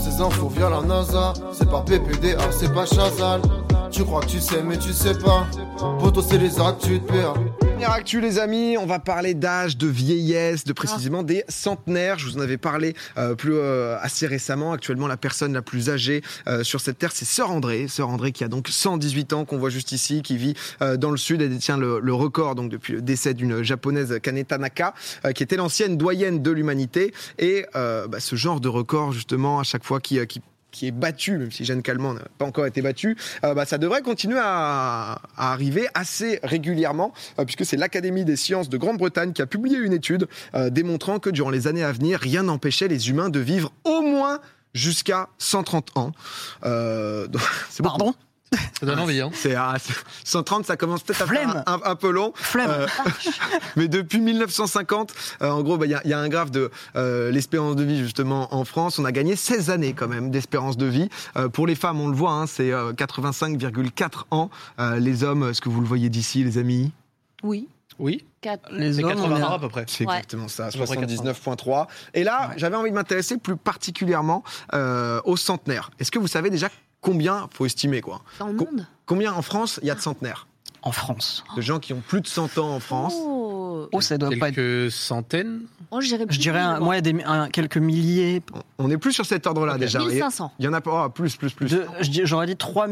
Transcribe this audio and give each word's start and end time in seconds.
ces 0.00 0.20
infos 0.20 0.48
via 0.48 0.70
la 0.70 0.80
NASA. 0.80 1.34
C'est 1.52 1.68
pas 1.68 1.80
PPDA, 1.82 2.50
c'est 2.50 2.72
pas 2.72 2.86
Chazal. 2.86 3.42
Tu 3.90 4.04
crois 4.04 4.20
que 4.22 4.26
tu 4.26 4.40
sais, 4.40 4.62
mais 4.62 4.78
tu 4.78 4.92
sais 4.92 5.14
pas. 5.14 5.46
Poto, 5.98 6.22
c'est 6.22 6.38
les 6.38 6.58
actes, 6.60 6.82
tu 6.84 7.00
te 7.00 7.12
perds. 7.12 7.34
Dernière 7.84 7.98
actu, 7.98 8.22
les 8.22 8.38
amis, 8.38 8.78
on 8.78 8.86
va 8.86 8.98
parler 8.98 9.34
d'âge, 9.34 9.76
de 9.76 9.86
vieillesse, 9.86 10.64
de 10.64 10.72
précisément 10.72 11.22
des 11.22 11.44
centenaires. 11.50 12.18
Je 12.18 12.26
vous 12.26 12.38
en 12.38 12.40
avais 12.40 12.56
parlé 12.56 12.94
euh, 13.18 13.34
plus 13.34 13.52
euh, 13.52 13.98
assez 14.00 14.26
récemment. 14.26 14.72
Actuellement, 14.72 15.06
la 15.06 15.18
personne 15.18 15.52
la 15.52 15.60
plus 15.60 15.90
âgée 15.90 16.22
euh, 16.46 16.64
sur 16.64 16.80
cette 16.80 16.96
terre, 16.96 17.10
c'est 17.12 17.26
Sœur 17.26 17.50
André. 17.50 17.86
Sœur 17.86 18.08
André 18.08 18.32
qui 18.32 18.42
a 18.42 18.48
donc 18.48 18.68
118 18.68 19.34
ans, 19.34 19.44
qu'on 19.44 19.58
voit 19.58 19.68
juste 19.68 19.92
ici, 19.92 20.22
qui 20.22 20.38
vit 20.38 20.54
euh, 20.80 20.96
dans 20.96 21.10
le 21.10 21.18
sud. 21.18 21.42
Elle 21.42 21.50
détient 21.50 21.76
le, 21.76 22.00
le 22.00 22.14
record 22.14 22.54
donc 22.54 22.70
depuis 22.70 22.94
le 22.94 23.02
décès 23.02 23.34
d'une 23.34 23.62
japonaise 23.62 24.18
Kaneta 24.22 24.56
Naka, 24.56 24.94
euh, 25.26 25.32
qui 25.32 25.42
était 25.42 25.56
l'ancienne 25.56 25.98
doyenne 25.98 26.40
de 26.40 26.50
l'humanité. 26.50 27.12
Et 27.38 27.66
euh, 27.76 28.08
bah, 28.08 28.18
ce 28.18 28.34
genre 28.34 28.60
de 28.60 28.68
record, 28.68 29.12
justement, 29.12 29.60
à 29.60 29.62
chaque 29.62 29.84
fois 29.84 30.00
qui, 30.00 30.26
qui 30.26 30.40
qui 30.74 30.88
est 30.88 30.90
battu, 30.90 31.38
même 31.38 31.52
si 31.52 31.64
Jeanne 31.64 31.82
Calment 31.82 32.14
n'a 32.14 32.24
pas 32.36 32.44
encore 32.44 32.66
été 32.66 32.82
battu, 32.82 33.16
euh, 33.44 33.54
bah, 33.54 33.64
ça 33.64 33.78
devrait 33.78 34.02
continuer 34.02 34.40
à, 34.42 35.22
arriver 35.36 35.86
assez 35.94 36.40
régulièrement, 36.42 37.14
euh, 37.38 37.44
puisque 37.44 37.64
c'est 37.64 37.76
l'Académie 37.76 38.24
des 38.24 38.36
sciences 38.36 38.68
de 38.68 38.76
Grande-Bretagne 38.76 39.32
qui 39.32 39.40
a 39.40 39.46
publié 39.46 39.78
une 39.78 39.92
étude 39.92 40.28
euh, 40.54 40.70
démontrant 40.70 41.20
que 41.20 41.30
durant 41.30 41.50
les 41.50 41.68
années 41.68 41.84
à 41.84 41.92
venir, 41.92 42.18
rien 42.18 42.42
n'empêchait 42.42 42.88
les 42.88 43.08
humains 43.08 43.30
de 43.30 43.38
vivre 43.38 43.72
au 43.84 44.02
moins 44.02 44.40
jusqu'à 44.74 45.28
130 45.38 45.96
ans. 45.96 46.12
Pardon? 47.82 48.14
Ça 48.80 48.86
donne 48.86 48.98
envie, 49.00 49.20
hein. 49.20 49.30
C'est 49.34 49.54
à 49.54 49.74
130, 50.24 50.64
ça 50.66 50.76
commence 50.76 51.02
peut-être 51.02 51.22
à 51.22 51.26
faire 51.26 51.42
Flemme. 51.42 51.62
un, 51.66 51.80
un 51.84 51.96
peu 51.96 52.10
long. 52.10 52.32
Flemme. 52.34 52.70
Euh, 52.70 52.86
mais 53.76 53.88
depuis 53.88 54.20
1950, 54.20 55.12
euh, 55.42 55.50
en 55.50 55.62
gros, 55.62 55.76
bah, 55.78 55.86
il 55.86 55.90
y, 55.92 55.94
a- 55.94 56.00
il 56.04 56.10
y 56.10 56.14
a 56.14 56.18
un 56.18 56.28
graphe 56.28 56.50
de 56.50 56.70
euh, 56.96 57.30
l'espérance 57.30 57.76
de 57.76 57.84
vie 57.84 57.98
justement 57.98 58.54
en 58.54 58.64
France. 58.64 58.98
On 58.98 59.04
a 59.04 59.12
gagné 59.12 59.36
16 59.36 59.70
années 59.70 59.92
quand 59.92 60.08
même 60.08 60.30
d'espérance 60.30 60.76
de 60.76 60.86
vie. 60.86 61.08
Euh, 61.36 61.48
pour 61.48 61.66
les 61.66 61.74
femmes, 61.74 62.00
on 62.00 62.08
le 62.08 62.16
voit, 62.16 62.32
hein, 62.32 62.46
c'est 62.46 62.72
euh, 62.72 62.92
85,4 62.92 64.24
ans. 64.30 64.50
Euh, 64.78 64.98
les 64.98 65.24
hommes, 65.24 65.50
est-ce 65.50 65.60
que 65.60 65.68
vous 65.68 65.80
le 65.80 65.86
voyez 65.86 66.08
d'ici, 66.08 66.44
les 66.44 66.58
amis? 66.58 66.92
Oui. 67.42 67.68
Oui. 68.00 68.24
Quatre. 68.40 68.68
Les 68.72 68.98
hommes, 68.98 69.08
80 69.10 69.28
on 69.30 69.36
est 69.38 69.42
ans 69.42 69.52
à- 69.54 69.58
peu 69.60 69.68
près. 69.68 69.84
C'est 69.86 70.04
Ouais. 70.04 70.14
exactement 70.14 70.48
ça, 70.48 70.66
À 70.66 70.70
peu 70.72 70.78
près 70.84 70.86
79,3. 70.96 71.86
Et 72.12 72.24
là, 72.24 72.48
Ouais. 72.48 72.54
j'avais 72.56 72.76
envie 72.76 72.90
de 72.90 72.94
m'intéresser 72.94 73.36
plus 73.38 73.56
particulièrement 73.56 74.42
euh, 74.74 75.20
aux 75.24 75.36
centenaires. 75.36 75.90
Est-ce 76.00 76.10
que 76.10 76.18
vous 76.18 76.26
savez 76.26 76.50
déjà 76.50 76.68
combien, 77.04 77.48
faut 77.52 77.66
estimer 77.66 78.00
quoi, 78.00 78.22
Dans 78.40 78.48
le 78.48 78.54
Co- 78.54 78.64
monde 78.64 78.86
combien 79.06 79.32
en 79.32 79.42
France 79.42 79.78
il 79.82 79.86
y 79.88 79.90
a 79.90 79.94
de 79.94 80.00
centenaires 80.00 80.46
en 80.82 80.92
France. 80.92 81.44
De 81.56 81.62
gens 81.62 81.78
qui 81.78 81.92
ont 81.94 82.02
plus 82.06 82.20
de 82.20 82.26
100 82.26 82.58
ans 82.58 82.74
en 82.74 82.80
France 82.80 83.14
Oh, 83.16 83.88
Oh, 83.92 84.00
ça 84.00 84.18
doit 84.18 84.30
pas 84.38 84.48
être. 84.48 84.54
Quelques 84.54 84.90
centaines. 84.92 85.62
Oh, 85.90 86.00
je 86.00 86.06
dirais, 86.08 86.22
Je 86.22 86.26
plus 86.26 86.38
dirais, 86.38 86.58
de 86.60 86.64
un, 86.64 86.80
moi, 86.80 87.00
des, 87.00 87.14
un- 87.24 87.48
quelques 87.48 87.76
milliers. 87.78 88.42
On 88.78 88.90
est 88.90 88.96
plus 88.98 89.12
sur 89.12 89.24
cet 89.26 89.46
ordre-là 89.46 89.76
déjà. 89.78 90.00
Et 90.00 90.06
1500. 90.06 90.52
Il 90.58 90.64
y 90.64 90.68
en 90.68 90.72
a 90.72 90.80
pas 90.80 91.06
oh, 91.06 91.10
plus, 91.10 91.36
plus, 91.36 91.52
plus. 91.52 91.68
je 91.68 92.24
J'aurais 92.24 92.46
dit 92.46 92.56
3, 92.56 92.86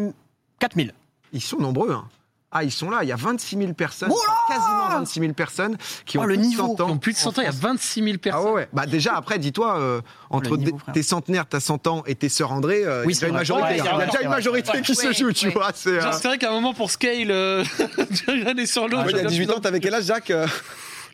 4000. 0.58 0.92
Ils 1.32 1.40
sont 1.40 1.58
nombreux. 1.58 1.92
hein. 1.92 2.04
Ah, 2.52 2.64
ils 2.64 2.70
sont 2.70 2.90
là. 2.90 2.98
Il 3.02 3.08
y 3.08 3.12
a 3.12 3.16
26 3.16 3.56
000 3.56 3.72
personnes, 3.72 4.10
Oh 4.12 4.18
quasiment 4.48 4.88
26 4.98 5.20
000 5.20 5.32
personnes 5.32 5.76
qui 6.04 6.18
ont 6.18 6.22
Oh, 6.22 6.26
le 6.26 6.34
plus 6.34 6.42
de 6.42 6.46
niveau. 6.48 6.66
100 6.68 6.74
Qui 6.76 6.82
ans. 6.82 6.90
ont 6.90 6.98
plus 6.98 7.12
de 7.12 7.18
100 7.18 7.30
ans, 7.30 7.42
il 7.42 7.44
y 7.44 7.46
a 7.46 7.50
26 7.50 8.02
000 8.02 8.14
Ah 8.14 8.18
personnes. 8.18 8.44
ouais, 8.46 8.52
ouais. 8.52 8.68
Bah 8.72 8.86
déjà 8.86 9.14
après, 9.16 9.38
dis-toi 9.38 9.78
euh, 9.78 10.00
entre 10.30 10.56
niveau, 10.56 10.78
tes 10.92 11.02
centenaires, 11.02 11.46
t'as 11.48 11.60
100 11.60 11.86
ans 11.86 12.02
et 12.06 12.14
tes 12.14 12.28
sœurs 12.28 12.52
André, 12.52 12.82
euh, 12.84 13.04
Oui, 13.06 13.14
il 13.14 13.20
y 13.20 13.24
a 13.24 13.28
une 13.28 13.34
majorité. 13.34 13.80
Ouais, 13.80 13.88
hein. 13.88 14.06
déjà 14.06 14.22
une 14.22 14.28
majorité 14.28 14.82
qui 14.82 14.94
se 14.94 15.06
Ouais, 15.06 15.14
joue, 15.14 15.32
tu 15.32 15.46
ouais. 15.48 15.52
vois. 15.54 15.70
C'est. 15.74 15.98
euh, 15.98 16.10
vrai 16.24 16.38
qu'à 16.38 16.50
un 16.50 16.52
moment, 16.52 16.74
pour 16.74 16.90
scale, 16.90 17.30
euh, 17.30 17.64
j'en 18.26 18.56
ai 18.56 18.66
sur 18.66 18.88
l'autre. 18.88 19.06
ouais, 19.06 19.12
il 19.12 19.16
y 19.16 19.20
a 19.20 19.24
18 19.24 19.50
ans, 19.50 19.60
t'avais 19.60 19.80
quel 19.80 19.94
âge, 19.94 20.04
Jacques 20.04 20.30
euh? 20.30 20.46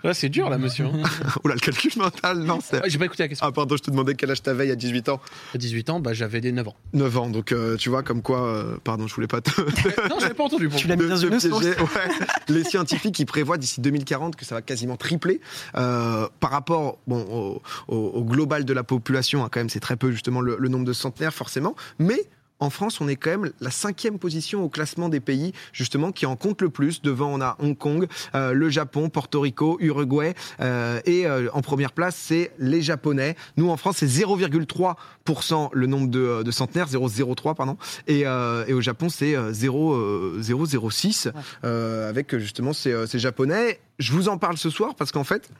Ouais, 0.05 0.15
c'est 0.15 0.29
dur, 0.29 0.49
là, 0.49 0.59
monsieur. 0.59 0.85
hein. 0.87 1.03
Oula, 1.45 1.55
le 1.55 1.61
calcul 1.61 1.91
mental, 1.97 2.39
non. 2.39 2.61
c'est- 2.63 2.81
J'ai 2.89 2.99
pas 2.99 3.07
écouté 3.07 3.25
la 3.25 3.29
question. 3.29 3.47
Ah 3.47 3.53
pardon, 3.53 3.77
je 3.77 3.83
te 3.83 3.91
demandais 3.91 4.15
quel 4.15 4.31
âge 4.31 4.43
t'avais 4.43 4.67
il 4.67 4.69
y 4.69 4.73
a 4.73 4.77
18 4.77 5.09
ans. 5.09 5.21
À 5.55 5.59
18 5.59 5.91
ans, 5.91 6.01
bah, 6.01 6.13
j'avais 6.13 6.41
des 6.41 6.53
9 6.53 6.69
ans. 6.69 6.77
9 6.93 7.19
ans, 7.19 7.29
donc 7.31 7.53
euh, 7.53 7.77
tu 7.77 7.89
vois 7.89 8.03
comme 8.03 8.23
quoi, 8.23 8.43
euh, 8.47 8.77
pardon, 8.85 9.07
je 9.09 9.15
voulais 9.15 9.27
pas 9.27 9.41
te, 9.41 9.51
non, 10.09 10.19
j'avais 10.21 10.35
pas 10.35 10.45
entendu. 10.45 10.69
Pour 10.69 10.79
Tu 10.79 10.87
l'as 10.89 10.97
mis 10.97 11.09
dans 11.09 11.19
de 11.19 11.27
une 11.29 11.41
sauce. 11.41 11.61
piéger. 11.61 11.79
Ouais. 11.81 12.27
Les 12.49 12.65
scientifiques 12.65 13.15
qui 13.15 13.25
prévoient 13.25 13.59
d'ici 13.59 13.81
2040 13.81 14.37
que 14.37 14.45
ça 14.45 14.55
va 14.55 14.63
quasiment 14.63 14.97
tripler 14.97 15.41
euh, 15.77 16.29
par 16.41 16.51
rapport 16.51 16.99
bon, 17.07 17.21
au, 17.31 17.63
au- 17.89 17.97
au 18.15 18.25
global 18.25 18.65
de 18.65 18.73
la 18.73 18.85
population. 18.85 19.45
hein, 19.45 19.49
quand 19.51 19.61
même, 19.61 19.69
c'est 19.69 19.81
très 19.81 19.97
peu 19.97 20.11
justement 20.13 20.41
le, 20.41 20.57
le 20.59 20.69
nombre 20.69 20.85
de 20.85 20.93
centenaires 20.93 21.35
forcément, 21.35 21.75
mais 21.99 22.23
en 22.61 22.71
France, 22.71 23.01
on 23.01 23.09
est 23.09 23.17
quand 23.17 23.31
même 23.31 23.53
la 23.61 23.71
cinquième 23.71 24.19
position 24.19 24.63
au 24.65 24.69
classement 24.69 25.09
des 25.09 25.21
pays 25.21 25.53
justement 25.73 26.13
qui 26.13 26.27
en 26.27 26.37
compte 26.37 26.63
le 26.63 26.71
plus. 26.71 27.03
Devant, 27.03 27.33
on 27.33 27.41
a 27.41 27.57
Hong 27.61 27.77
Kong, 27.77 28.09
euh, 28.35 28.53
le 28.53 28.69
Japon, 28.69 29.09
Porto 29.09 29.41
Rico, 29.41 29.77
Uruguay, 29.81 30.35
euh, 30.61 31.01
et 31.05 31.27
euh, 31.27 31.49
en 31.53 31.63
première 31.63 31.93
place, 31.93 32.17
c'est 32.17 32.53
les 32.59 32.83
Japonais. 32.83 33.37
Nous, 33.57 33.69
en 33.71 33.77
France, 33.77 33.97
c'est 33.99 34.07
0,3% 34.07 35.71
le 35.73 35.87
nombre 35.87 36.09
de, 36.09 36.43
de 36.43 36.51
centenaires, 36.51 36.89
0,03 36.89 37.55
pardon, 37.55 37.77
et, 38.07 38.27
euh, 38.27 38.65
et 38.67 38.73
au 38.73 38.81
Japon, 38.81 39.09
c'est 39.09 39.37
euh, 39.37 39.53
0, 39.53 39.95
euh, 39.95 40.41
0,06 40.41 41.33
euh, 41.65 42.09
avec 42.09 42.35
euh, 42.35 42.39
justement 42.39 42.73
ces, 42.73 42.93
euh, 42.93 43.07
ces 43.07 43.19
Japonais. 43.19 43.81
Je 43.99 44.13
vous 44.13 44.29
en 44.29 44.39
parle 44.39 44.57
ce 44.57 44.71
soir 44.71 44.95
parce 44.95 45.13
qu'en 45.13 45.25
fait, 45.25 45.51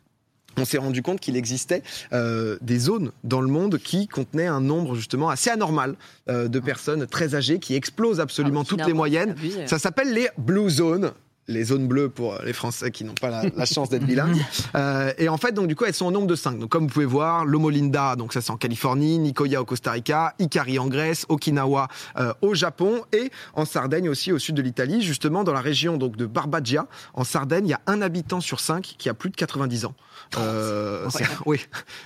on 0.61 0.65
s'est 0.65 0.79
rendu 0.79 1.03
compte 1.03 1.21
qu'il 1.21 1.37
existait 1.37 1.83
euh, 2.13 2.59
des 2.61 2.79
zones 2.79 3.13
dans 3.25 3.41
le 3.41 3.49
monde 3.49 3.79
qui 3.79 4.09
contenaient 4.09 4.47
un 4.47 4.61
nombre 4.61 4.95
justement 4.95 5.29
assez 5.31 5.51
anormal 5.51 5.95
euh, 6.29 6.49
de 6.49 6.59
personnes 6.61 7.07
très 7.07 7.35
âgées 7.35 7.59
qui 7.59 7.75
explosent 7.75 8.21
absolument 8.21 8.63
Ah, 8.65 8.69
toutes 8.69 8.87
les 8.87 8.93
moyennes. 8.93 9.31
abusé. 9.31 9.67
Ça 9.67 9.79
s'appelle 9.79 10.13
les 10.13 10.29
Blue 10.39 10.71
Zones. 10.71 11.13
Les 11.49 11.65
zones 11.65 11.89
bleues 11.89 12.09
pour 12.11 12.39
les 12.45 12.53
Français 12.53 12.91
qui 12.91 13.05
n'ont 13.05 13.15
pas 13.15 13.31
la, 13.31 13.45
la 13.57 13.65
chance 13.67 13.89
d'être 13.89 14.05
bilingues. 14.05 14.37
Euh, 14.75 15.13
et 15.19 15.29
en 15.31 15.39
fait, 15.39 15.53
donc 15.53 15.67
du 15.67 15.75
coup, 15.75 15.85
elles 15.87 15.95
sont 15.95 16.07
au 16.07 16.11
nombre 16.11 16.27
de 16.27 16.35
5. 16.37 16.59
Donc 16.59 16.69
comme 16.69 16.85
vous 16.87 16.93
pouvez 16.93 17.07
voir, 17.07 17.45
Lomo 17.47 17.71
Linda, 17.71 18.17
donc 18.17 18.33
ça 18.35 18.41
c'est 18.43 18.51
en 18.51 18.57
Californie, 18.59 19.19
Nicoya 19.19 19.63
au 19.63 19.65
Costa 19.65 19.93
Rica, 19.93 20.35
Ikari 20.39 20.79
en 20.79 20.89
Grèce, 20.89 21.25
Okinawa 21.31 21.89
euh, 22.19 22.33
au 22.43 22.55
Japon 22.55 23.03
et 23.13 23.31
en 23.55 23.65
Sardaigne 23.65 24.09
aussi 24.11 24.31
au 24.31 24.39
sud 24.39 24.55
de 24.57 24.63
l'Italie, 24.63 25.01
justement 25.03 25.43
dans 25.43 25.55
la 25.55 25.61
région 25.63 25.97
donc 25.97 26.17
de 26.17 26.27
Barbagia. 26.27 26.87
En 27.15 27.25
Sardaigne, 27.25 27.67
il 27.67 27.71
y 27.71 27.75
a 27.75 27.81
un 27.87 28.03
habitant 28.03 28.41
sur 28.41 28.61
5 28.61 28.83
qui 28.99 29.09
a 29.09 29.15
plus 29.15 29.31
de 29.31 29.37
90 29.37 29.87
ans. 29.87 29.95
Euh, 30.37 31.09
c'est- 31.11 31.25
oui, 31.47 31.61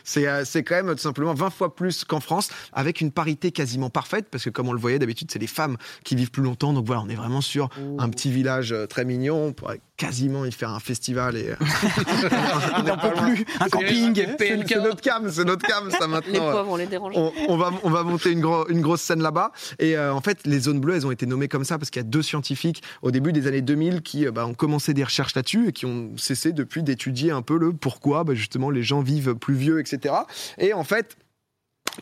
c'est 0.05 0.45
c'est 0.45 0.63
quand 0.63 0.77
même 0.77 0.95
tout 0.95 0.99
simplement 1.03 1.35
20 1.35 1.51
fois 1.51 1.75
plus 1.75 2.05
qu'en 2.05 2.21
France, 2.21 2.49
avec 2.73 3.01
une 3.01 3.11
parité 3.11 3.51
quasiment 3.51 3.91
parfaite, 3.91 4.27
parce 4.31 4.45
que 4.45 4.51
comme 4.51 4.69
on 4.69 4.73
le 4.73 4.81
voyait 4.81 4.99
d'habitude, 5.01 5.31
c'est 5.33 5.41
les 5.41 5.47
femmes 5.49 5.77
qui 6.05 6.15
vivent 6.15 6.31
plus 6.31 6.43
longtemps. 6.45 6.73
Donc 6.73 6.87
voilà, 6.87 7.03
on 7.03 7.09
est 7.09 7.17
vraiment 7.17 7.41
sur 7.41 7.71
un 7.99 8.09
petit 8.09 8.31
village 8.31 8.75
très 8.89 9.05
mignon. 9.05 9.32
On 9.37 9.53
pourrait 9.53 9.81
quasiment 9.97 10.45
y 10.45 10.53
faire 10.53 10.71
un 10.71 10.81
festival 10.81 11.37
et. 11.37 11.51
on 12.77 12.83
n'en 12.83 12.97
peut 12.97 13.13
plus. 13.23 13.45
Un 13.61 13.69
camping. 13.69 14.15
C'est 14.39 14.67
c'est 14.67 14.77
notre 14.81 15.01
cam, 15.01 15.31
c'est 15.31 15.45
notre 15.45 15.67
cam 15.67 15.91
ça 15.91 15.99
Les 16.03 16.07
maintenant. 16.09 16.51
pauvres, 16.53 16.71
on 16.73 16.77
les 16.77 16.87
dérange. 16.87 17.13
On, 17.17 17.33
on 17.49 17.57
va, 17.57 17.71
on 17.83 17.91
va 17.91 18.03
monter 18.03 18.31
une, 18.31 18.41
gros- 18.41 18.69
une 18.69 18.81
grosse 18.81 19.03
scène 19.03 19.23
là-bas. 19.23 19.53
Et 19.79 19.97
euh, 19.97 20.13
en 20.15 20.21
fait, 20.21 20.39
les 20.47 20.59
zones 20.61 20.81
bleues, 20.81 20.97
elles 20.97 21.07
ont 21.07 21.11
été 21.11 21.27
nommées 21.27 21.49
comme 21.49 21.65
ça 21.65 21.79
parce 21.79 21.91
qu'il 21.91 22.01
y 22.01 22.05
a 22.05 22.09
deux 22.09 22.23
scientifiques 22.23 22.83
au 23.03 23.11
début 23.11 23.33
des 23.33 23.47
années 23.47 23.63
2000 23.63 24.03
qui 24.03 24.27
euh, 24.27 24.33
bah, 24.33 24.47
ont 24.47 24.55
commencé 24.55 24.95
des 24.95 25.05
recherches 25.05 25.35
là-dessus 25.35 25.69
et 25.69 25.73
qui 25.73 25.87
ont 25.87 26.11
cessé 26.17 26.53
depuis 26.53 26.83
d'étudier 26.83 27.31
un 27.31 27.43
peu 27.43 27.59
le 27.59 27.73
pourquoi 27.73 28.25
bah, 28.25 28.35
justement 28.35 28.71
les 28.71 28.83
gens 28.83 29.01
vivent 29.01 29.35
plus 29.35 29.55
vieux, 29.55 29.81
etc. 29.81 30.15
Et 30.59 30.73
en 30.73 30.85
fait, 30.85 31.17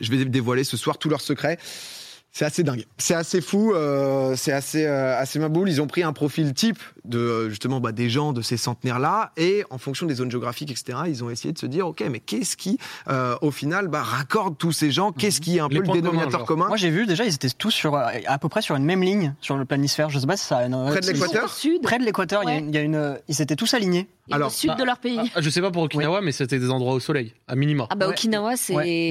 je 0.01 0.11
vais 0.11 0.25
dévoiler 0.25 0.65
ce 0.65 0.77
soir 0.77 0.99
tous 0.99 1.09
leurs 1.09 1.21
secrets. 1.21 1.59
C'est 2.33 2.45
assez 2.45 2.63
dingue. 2.63 2.85
C'est 2.97 3.15
assez 3.15 3.41
fou. 3.41 3.73
euh, 3.75 4.35
c'est 4.37 4.53
assez, 4.53 4.87
euh, 4.87 5.19
assez 5.19 5.39
maboule. 5.41 5.69
Ils 5.69 5.83
ont 5.83 5.89
pris 5.89 6.03
un 6.05 6.13
profil 6.13 6.55
type 6.55 6.79
de 7.05 7.19
euh, 7.19 7.51
justement 7.51 7.81
bah, 7.81 7.91
des 7.91 8.09
gens 8.09 8.33
de 8.33 8.41
ces 8.41 8.57
centenaires-là 8.57 9.33
et 9.37 9.65
en 9.71 9.79
fonction 9.79 10.07
des 10.07 10.15
zones 10.15 10.31
géographiques, 10.31 10.71
etc. 10.71 10.99
Ils 11.09 11.25
ont 11.25 11.31
essayé 11.31 11.53
de 11.53 11.59
se 11.59 11.67
dire 11.67 11.89
ok, 11.89 12.05
mais 12.09 12.21
qu'est-ce 12.21 12.57
qui, 12.57 12.79
euh, 13.09 13.37
au 13.43 13.51
final, 13.51 13.89
bah, 13.89 14.03
raccorde 14.03 14.57
tous 14.57 14.71
ces 14.71 14.93
gens? 14.93 15.11
Qu'est-ce 15.11 15.41
qui 15.41 15.57
est 15.57 15.61
un 15.61 15.69
Les 15.69 15.81
peu 15.81 15.87
le 15.89 15.93
dénominateur 15.93 16.45
commun? 16.45 16.69
Moi, 16.69 16.77
j'ai 16.77 16.91
vu 16.91 17.05
déjà, 17.07 17.25
ils 17.25 17.35
étaient 17.35 17.49
tous 17.51 17.73
sur, 17.73 17.97
à 17.97 18.39
peu 18.39 18.49
près 18.49 18.63
sur 18.63 18.77
une 18.77 18.85
même 18.85 19.03
ligne 19.03 19.35
sur 19.41 19.57
le 19.57 19.65
planisphère. 19.65 20.09
Je 20.09 20.19
sais 20.21 20.27
pas 20.27 20.37
si 20.37 20.47
ça 20.47 20.59
a 20.59 20.67
une. 20.67 20.87
Près 20.87 21.01
de 21.01 21.07
l'équateur? 21.11 21.53
Près 21.83 21.99
de 21.99 22.05
l'équateur, 22.05 22.43
il 22.45 22.49
y 22.49 22.53
a 22.53 22.55
Ouais. 22.55 22.61
une- 22.61 22.69
il 22.69 22.75
y 22.75 22.79
a 22.79 22.83
une. 22.83 23.19
Ils 23.29 23.43
étaient 23.43 23.57
tous 23.57 23.75
alignés. 23.75 24.07
et 24.29 24.35
Alors, 24.35 24.49
au 24.49 24.53
sud 24.53 24.69
bah, 24.71 24.77
de 24.77 24.85
leur 24.85 24.99
pays. 24.99 25.19
Ah, 25.35 25.41
je 25.41 25.51
sais 25.51 25.61
pas 25.61 25.73
pour 25.73 25.83
Okinawa, 25.83 26.21
mais 26.21 26.31
c'était 26.31 26.61
des 26.61 26.71
endroits 26.71 26.95
au 26.95 27.01
soleil, 27.01 27.35
à 27.49 27.57
minima. 27.57 27.89
Ah 27.91 27.97
bah 27.97 28.07
Ouais. 28.07 28.13
Okinawa, 28.13 28.57
c'est 28.57 28.75
Ouais. 28.77 29.09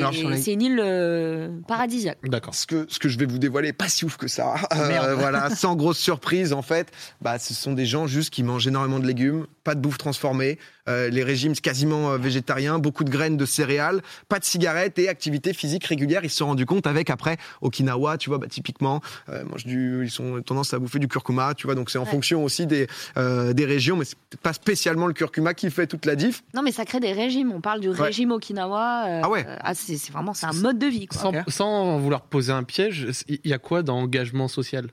Une 0.48 0.62
île 0.62 0.80
euh, 0.82 1.50
paradisiaque. 1.68 2.18
D'accord. 2.24 2.56
ce 2.56 2.66
que, 2.66 2.86
ce 2.88 2.98
que 3.00 3.09
je 3.10 3.18
vais 3.18 3.26
vous 3.26 3.40
dévoiler 3.40 3.74
pas 3.74 3.90
si 3.90 4.06
ouf 4.06 4.18
que 4.18 4.28
ça. 4.28 4.56
Euh, 4.74 4.88
Merde. 4.88 5.20
voilà, 5.20 5.50
sans 5.50 5.76
grosse 5.76 5.98
surprise, 5.98 6.54
en 6.54 6.62
fait, 6.62 6.92
bah, 7.22 7.40
ce 7.40 7.54
sont 7.54 7.74
des 7.74 7.86
gens 7.86 8.08
juste 8.08 8.30
qui 8.30 8.44
mangent 8.44 8.68
énormément 8.68 9.00
de 9.00 9.08
légumes, 9.08 9.48
pas 9.64 9.76
de 9.76 9.82
bouffe 9.82 9.98
transformée, 9.98 10.58
euh, 10.90 11.10
les 11.10 11.24
régimes 11.24 11.54
quasiment 11.54 12.12
euh, 12.12 12.18
végétariens, 12.18 12.80
beaucoup 12.80 13.04
de 13.04 13.10
graines, 13.10 13.38
de 13.38 13.46
céréales, 13.46 14.02
pas 14.28 14.40
de 14.40 14.44
cigarettes 14.44 15.00
et 15.00 15.08
activité 15.08 15.54
physique 15.54 15.86
régulière. 15.86 16.22
Ils 16.24 16.30
se 16.30 16.38
sont 16.38 16.48
rendus 16.48 16.66
compte 16.66 16.88
avec 16.88 17.10
après 17.10 17.38
Okinawa, 17.62 18.18
tu 18.18 18.30
vois, 18.30 18.40
bah, 18.40 18.48
typiquement, 18.50 19.02
euh, 19.30 19.44
du, 19.66 20.06
ils 20.06 20.22
ont 20.22 20.42
tendance 20.42 20.74
à 20.74 20.80
bouffer 20.80 21.00
du 21.00 21.08
curcuma, 21.08 21.54
tu 21.54 21.68
vois, 21.68 21.76
donc 21.76 21.90
c'est 21.90 21.98
en 21.98 22.04
Ouais. 22.04 22.10
fonction 22.10 22.44
aussi 22.44 22.66
des, 22.66 22.88
euh, 23.18 23.54
des 23.54 23.66
régions, 23.66 23.96
mais 23.96 24.06
c'est 24.06 24.18
pas 24.42 24.54
spécialement 24.54 25.06
le 25.08 25.14
curcuma 25.14 25.54
qui 25.54 25.70
fait 25.70 25.86
toute 25.88 26.06
la 26.06 26.16
diff. 26.16 26.42
Non 26.54 26.62
mais 26.64 26.72
ça 26.72 26.86
crée 26.86 27.00
des 27.00 27.14
régimes. 27.14 27.52
On 27.52 27.62
parle 27.62 27.80
du 27.82 27.90
Ouais. 27.90 28.02
régime 28.08 28.32
Okinawa. 28.32 29.06
euh, 29.08 29.22
Ah 29.24 29.30
ouais. 29.30 29.46
euh, 29.48 29.56
ah, 29.62 29.74
c'est 29.76 29.98
c'est 29.98 30.12
vraiment 30.12 30.34
c'est 30.34 30.46
un 30.48 30.54
mode 30.54 30.80
de 30.80 30.88
vie. 30.88 31.06
Quoi. 31.08 31.20
Sans, 31.22 31.34
sans 31.48 31.98
vouloir 32.00 32.22
poser 32.22 32.52
un 32.52 32.64
piège, 32.64 33.08
il 33.28 33.40
y 33.46 33.54
a 33.54 33.58
quoi 33.60 33.84
dans 33.84 33.98
engagement 34.00 34.48
social? 34.48 34.88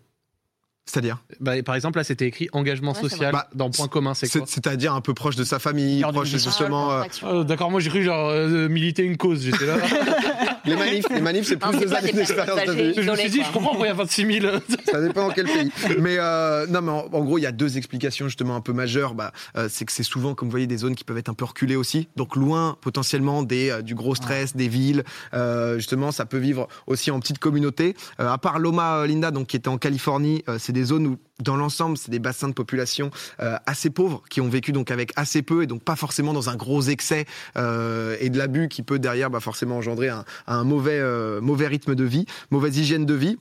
C'est-à-dire 0.89 1.19
Bah, 1.41 1.61
par 1.65 1.75
exemple, 1.75 1.99
là, 1.99 2.05
c'était 2.05 2.27
écrit 2.27 2.49
engagement 2.53 2.93
Ouais, 2.93 3.01
social 3.09 3.35
dans 3.55 3.71
point 3.71 3.89
commun, 3.89 4.15
c'est 4.15 4.29
quoi 4.31 4.43
C'est- 4.47 4.55
C'est-à-dire 4.55 4.95
un 4.95 5.01
peu 5.01 5.15
proche 5.15 5.35
de 5.37 5.43
sa 5.45 5.59
famille, 5.59 6.01
proche 6.03 6.29
justement. 6.29 6.93
euh, 6.93 7.03
Euh, 7.25 7.45
D'accord, 7.45 7.71
moi 7.73 7.81
j'ai 7.81 7.91
cru 7.91 8.05
genre 8.05 8.31
euh, 8.31 8.69
militer 8.69 9.03
une 9.03 9.17
cause, 9.17 9.43
j'étais 9.43 9.67
là. 9.67 9.77
les 10.65 10.77
manifs, 10.77 11.07
les 11.11 11.21
manifs, 11.21 11.47
c'est 11.49 11.57
plus 11.57 11.73
c'est 11.79 11.85
de 11.87 11.91
pas 11.91 11.99
années 11.99 12.13
d'expérience 12.13 12.65
de 12.65 12.71
âgées. 12.71 12.93
vie. 12.93 13.03
je 13.03 13.11
me 13.11 13.17
suis 13.17 13.31
dit, 13.31 13.43
je 13.45 13.53
comprends 13.53 13.71
pourquoi 13.71 13.87
il 13.87 13.91
y 13.91 13.93
a 13.93 13.95
26 13.95 14.41
000. 14.41 14.57
Ça 14.91 15.01
dépend 15.03 15.29
dans 15.29 15.35
quel 15.35 15.47
pays. 15.47 15.71
Mais 15.99 16.17
euh, 16.19 16.67
non, 16.69 16.83
mais 16.83 16.93
en, 16.93 17.07
en 17.13 17.25
gros, 17.25 17.39
il 17.39 17.43
y 17.43 17.47
a 17.47 17.53
deux 17.53 17.77
explications 17.79 18.27
justement 18.29 18.55
un 18.57 18.61
peu 18.61 18.73
majeures. 18.73 19.15
Bah, 19.15 19.33
euh, 19.57 19.69
c'est 19.71 19.85
que 19.85 19.93
c'est 19.93 20.03
souvent, 20.05 20.35
comme 20.35 20.47
vous 20.49 20.53
voyez, 20.53 20.67
des 20.69 20.77
zones 20.79 20.95
qui 20.95 21.03
peuvent 21.05 21.19
être 21.19 21.29
un 21.29 21.35
peu 21.35 21.45
reculées 21.45 21.77
aussi. 21.77 22.09
Donc 22.17 22.37
loin 22.37 22.77
potentiellement 22.81 23.43
des 23.43 23.71
euh, 23.71 23.83
du 23.83 23.95
gros 23.97 24.15
stress, 24.15 24.55
des 24.55 24.69
villes. 24.69 25.03
Euh, 25.35 25.77
justement, 25.77 26.13
ça 26.13 26.27
peut 26.27 26.39
vivre 26.39 26.69
aussi 26.87 27.11
en 27.11 27.19
petite 27.21 27.39
communauté. 27.41 27.97
Euh, 28.21 28.29
à 28.31 28.39
part 28.39 28.59
Loma 28.61 28.99
euh, 28.99 29.07
Linda, 29.07 29.31
donc 29.33 29.49
qui 29.49 29.57
était 29.57 29.69
en 29.69 29.79
Californie, 29.79 30.45
euh, 30.49 30.59
c'est 30.61 30.76
des 30.77 30.85
zones 30.85 31.07
où 31.07 31.17
dans 31.43 31.57
l'ensemble, 31.57 31.97
c'est 31.97 32.11
des 32.11 32.19
bassins 32.19 32.49
de 32.49 32.55
population 32.55 33.11
euh, 33.41 33.57
assez 33.67 33.91
pauvres 33.91 34.23
qui 34.29 34.41
ont 34.41 34.49
vécu 34.49 34.73
donc 34.73 34.91
avec 34.91 35.13
assez 35.17 35.43
peu 35.43 35.63
et 35.63 35.67
donc 35.67 35.83
pas 35.83 35.97
forcément 35.97 36.33
dans 36.33 36.49
un 36.51 36.57
gros 36.57 36.83
excès 36.83 37.27
euh, 37.57 38.17
et 38.21 38.31
de 38.31 38.39
l'abus 38.39 38.69
qui 38.69 38.83
peut 38.83 38.99
derrière 38.99 39.31
bah, 39.31 39.41
forcément 39.41 39.79
engendrer 39.79 40.11
un, 40.47 40.65
mauvais 40.65 40.99
euh, 40.99 41.41
mauvais 41.41 41.67
rythme 41.67 41.95
de 41.95 42.05
vie, 42.05 42.27
mauvaise 42.51 42.77
hygiène 42.77 43.07
de 43.07 43.15
vie. 43.15 43.39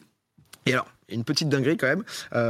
Et 0.66 0.74
alors, 0.74 0.88
une 1.10 1.24
petite 1.24 1.50
dinguerie 1.50 1.78
quand 1.78 1.88
même, 1.88 2.04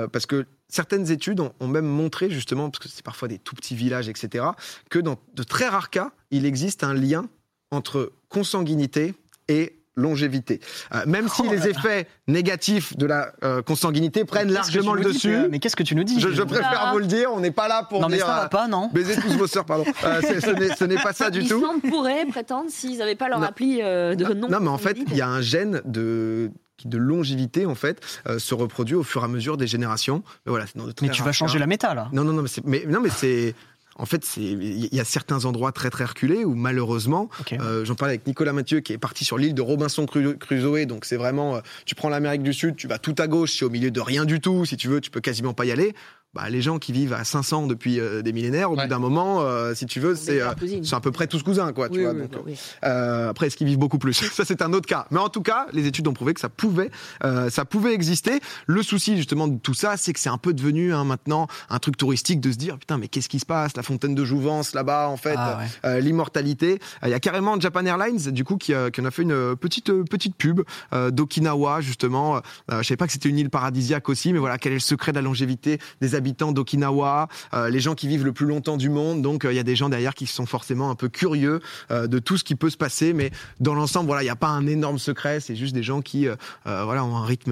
parce 0.09 0.25
que 0.25 0.45
certaines 0.69 1.11
études 1.11 1.41
ont 1.41 1.67
même 1.67 1.85
montré 1.85 2.29
justement, 2.29 2.69
parce 2.69 2.81
que 2.81 2.87
c'est 2.87 3.03
parfois 3.03 3.27
des 3.27 3.39
tout 3.39 3.55
petits 3.55 3.75
villages, 3.75 4.07
etc., 4.07 4.45
que 4.89 4.99
dans 4.99 5.17
de 5.33 5.43
très 5.43 5.67
rares 5.67 5.89
cas, 5.89 6.11
il 6.31 6.45
existe 6.45 6.85
un 6.85 6.93
lien 6.93 7.27
entre 7.71 8.13
consanguinité 8.29 9.13
et 9.49 9.75
longévité. 9.95 10.59
Euh, 10.93 11.03
même 11.07 11.27
si 11.29 11.41
Oh 11.45 11.51
les 11.51 11.57
là. 11.57 11.67
effets 11.69 12.07
négatifs 12.27 12.95
de 12.97 13.05
la 13.05 13.31
euh, 13.43 13.61
consanguinité 13.61 14.25
prennent 14.25 14.51
largement 14.51 14.93
le 14.93 15.03
dis, 15.05 15.13
dessus, 15.13 15.37
Mais 15.49 15.59
qu'est-ce 15.59 15.75
que 15.75 15.83
tu 15.83 15.95
nous 15.95 16.03
dis 16.03 16.19
je, 16.19 16.29
je 16.29 16.43
préfère 16.43 16.81
Ah. 16.87 16.91
vous 16.93 16.99
le 16.99 17.05
dire, 17.05 17.29
on 17.33 17.39
n'est 17.39 17.51
pas 17.51 17.67
là 17.67 17.83
pour 17.89 18.01
Non 18.01 18.09
mais 18.09 18.19
ça 18.19 18.37
euh, 18.37 18.41
va 18.41 18.49
pas, 18.49 18.67
non 18.67 18.89
Baiser 18.93 19.15
tous 19.21 19.37
vos 19.37 19.47
sœurs, 19.47 19.65
pardon. 19.65 19.85
Euh, 20.03 20.21
ce 20.21 20.83
n'est- 20.85 20.95
pas 20.95 21.13
ça 21.13 21.29
du 21.29 21.45
tout. 21.45 21.55
L'Islande 21.55 21.81
pourrait 21.81 22.25
prétendre 22.25 22.69
s'ils 22.69 22.97
n'avaient 22.97 23.15
pas 23.15 23.29
leur 23.29 23.39
Non. 23.39 23.45
appli 23.47 23.79
euh, 23.81 24.15
de 24.15 24.25
non. 24.33 24.47
Non, 24.49 24.59
mais 24.59 24.69
en 24.69 24.77
fait, 24.77 24.97
il 25.07 25.15
y 25.15 25.21
a 25.21 25.27
un 25.27 25.41
gène 25.41 25.81
de 25.85 26.51
qui 26.77 26.87
de 26.89 26.97
longévité 26.97 27.65
en 27.65 27.75
fait 27.75 28.01
euh, 28.27 28.37
se 28.37 28.53
reproduit 28.53 28.95
au 28.95 29.03
fur 29.03 29.21
et 29.21 29.25
à 29.25 29.27
mesure 29.29 29.55
des 29.55 29.65
générations. 29.67 30.23
Mais 30.45 30.49
voilà, 30.49 30.65
c'est 30.67 30.77
dans 30.77 30.85
de 30.85 30.91
très 30.91 31.05
Mais 31.07 31.13
tu 31.13 31.23
vas 31.23 31.31
changer 31.31 31.53
cas. 31.53 31.59
la 31.59 31.67
méta 31.67 31.93
là. 31.93 32.09
Non, 32.11 32.23
non, 32.25 32.33
non, 32.33 32.41
mais 32.41 32.47
c'est, 32.49 32.65
mais, 32.65 32.83
non, 32.87 32.99
mais 33.01 33.09
c'est. 33.09 33.55
En 33.97 34.05
fait, 34.05 34.35
il 34.35 34.93
y 34.93 34.99
a 34.99 35.05
certains 35.05 35.45
endroits 35.45 35.71
très 35.71 35.89
très 35.89 36.03
reculés 36.03 36.43
où 36.43 36.53
malheureusement, 36.53 37.29
euh, 37.61 37.85
j'en 37.85 37.95
parlais 37.95 38.15
avec 38.15 38.27
Nicolas 38.27 38.51
Mathieu 38.51 38.81
qui 38.81 38.91
est 38.91 38.97
parti 38.97 39.23
sur 39.23 39.37
l'île 39.37 39.53
de 39.53 39.61
Robinson 39.61 40.05
Cru- 40.05 40.37
Crusoe, 40.37 40.85
donc 40.85 41.05
c'est 41.05 41.15
vraiment, 41.15 41.55
euh, 41.55 41.59
tu 41.85 41.95
prends 41.95 42.09
l'Amérique 42.09 42.43
du 42.43 42.53
Sud, 42.53 42.75
tu 42.75 42.87
vas 42.87 42.99
tout 42.99 43.15
à 43.17 43.27
gauche, 43.27 43.57
c'est 43.57 43.63
au 43.65 43.69
milieu 43.69 43.91
de 43.91 44.01
rien 44.01 44.25
du 44.25 44.41
tout, 44.41 44.65
si 44.65 44.75
tu 44.75 44.89
veux, 44.89 44.99
tu 44.99 45.11
peux 45.11 45.21
quasiment 45.21 45.53
pas 45.53 45.63
y 45.65 45.71
aller. 45.71 45.95
Bah, 46.35 46.49
les 46.49 46.61
gens 46.61 46.79
qui 46.79 46.91
vivent 46.91 47.13
à 47.13 47.23
500 47.23 47.65
depuis 47.67 47.99
euh, 47.99 48.21
des 48.21 48.33
millénaires, 48.33 48.69
au 48.71 48.75
Ouais. 48.75 48.83
bout 48.83 48.89
d'un 48.89 48.99
moment, 48.99 49.41
euh, 49.41 49.73
si 49.73 49.85
tu 49.85 49.99
veux, 50.01 50.15
c'est, 50.15 50.41
euh, 50.41 50.49
à 50.91 50.99
peu 50.99 51.11
près 51.11 51.27
tous 51.27 51.41
cousins, 51.43 51.71
quoi. 51.73 51.87
tu 51.89 51.95
Oui, 51.99 52.03
vois, 52.03 52.11
oui, 52.13 52.21
donc, 52.23 52.31
bah 52.31 52.39
oui. 52.45 52.57
euh, 52.83 53.29
après, 53.29 53.47
est-ce 53.47 53.55
qu'ils 53.55 53.67
vivent 53.67 53.77
beaucoup 53.79 53.97
plus? 53.97 54.13
Ça, 54.33 54.43
c'est 54.45 54.61
un 54.61 54.73
autre 54.73 54.85
cas. 54.87 55.07
Mais 55.11 55.19
en 55.19 55.29
tout 55.29 55.41
cas, 55.41 55.67
les 55.71 55.87
études 55.87 56.07
ont 56.07 56.13
prouvé 56.13 56.33
que 56.33 56.39
ça 56.41 56.49
pouvait, 56.49 56.91
euh, 57.23 57.49
ça 57.49 57.63
pouvait 57.65 57.93
exister. 57.93 58.39
Le 58.67 58.83
souci 58.83 59.15
justement 59.17 59.47
de 59.47 59.57
tout 59.57 59.73
ça, 59.73 59.95
c'est 59.97 60.11
que 60.13 60.19
c'est 60.19 60.29
un 60.29 60.37
peu 60.37 60.53
devenu 60.53 60.93
hein, 60.93 61.05
maintenant 61.05 61.47
un 61.69 61.79
truc 61.79 61.95
touristique 61.97 62.41
de 62.41 62.51
se 62.51 62.57
dire 62.57 62.77
putain, 62.77 62.97
mais 62.97 63.07
qu'est-ce 63.07 63.29
qui 63.29 63.39
se 63.39 63.45
passe? 63.45 63.77
La 63.77 63.83
fontaine 63.83 64.13
de 64.15 64.25
Jouvence 64.25 64.73
là-bas, 64.73 65.07
en 65.07 65.17
fait, 65.17 65.35
Ah 65.37 65.59
ouais. 65.59 65.89
euh, 65.89 65.99
l'immortalité. 66.01 66.79
Euh, 67.03 67.07
Il 67.07 67.11
y 67.11 67.13
a 67.13 67.19
carrément 67.21 67.57
Japan 67.59 67.85
Airlines, 67.85 68.31
du 68.31 68.43
coup, 68.43 68.57
qui, 68.57 68.73
euh, 68.73 68.89
qui 68.89 68.99
en 68.99 69.05
a 69.05 69.11
fait 69.11 69.21
une 69.21 69.31
euh, 69.31 69.55
petite 69.55 69.89
euh, 69.89 70.03
petite 70.03 70.35
pub 70.35 70.61
euh, 70.93 71.11
d'Okinawa 71.11 71.79
justement. 71.81 72.37
Euh, 72.37 72.81
je 72.81 72.87
savais 72.87 72.97
pas 72.97 73.05
que 73.07 73.13
c'était 73.13 73.29
une 73.29 73.39
île 73.39 73.49
paradisiaque 73.49 74.09
aussi, 74.09 74.33
mais 74.33 74.39
voilà, 74.39 74.57
quel 74.57 74.73
est 74.73 74.75
le 74.75 74.79
secret 74.81 75.11
de 75.13 75.17
la 75.17 75.21
longévité 75.21 75.79
des 76.01 76.15
habitants 76.15 76.24
d'Okinawa 76.33 77.27
Euh, 77.53 77.69
Les 77.69 77.79
gens 77.79 77.95
qui 77.95 78.07
vivent 78.07 78.25
le 78.25 78.33
plus 78.33 78.45
longtemps 78.45 78.77
du 78.77 78.89
monde. 78.89 79.21
Donc, 79.21 79.45
euh, 79.45 79.53
il 79.53 79.55
y 79.55 79.59
a 79.59 79.63
des 79.63 79.75
gens 79.75 79.89
derrière 79.89 80.13
qui 80.13 80.25
sont 80.27 80.45
forcément 80.45 80.89
un 80.89 80.95
peu 80.95 81.09
curieux 81.09 81.61
euh, 81.91 82.07
de 82.07 82.19
tout 82.19 82.37
ce 82.37 82.43
qui 82.43 82.55
peut 82.55 82.69
se 82.69 82.77
passer, 82.77 83.13
mais 83.13 83.31
dans 83.59 83.73
l'ensemble, 83.75 84.07
voilà, 84.07 84.21
il 84.23 84.25
n'y 84.25 84.31
a 84.31 84.35
pas 84.35 84.47
un 84.49 84.65
énorme 84.67 84.99
secret. 84.99 85.39
C'est 85.39 85.55
juste 85.55 85.73
des 85.73 85.83
gens 85.83 86.01
qui, 86.01 86.27
voilà, 86.65 87.03
ont 87.05 87.15
un 87.15 87.25
rythme 87.25 87.51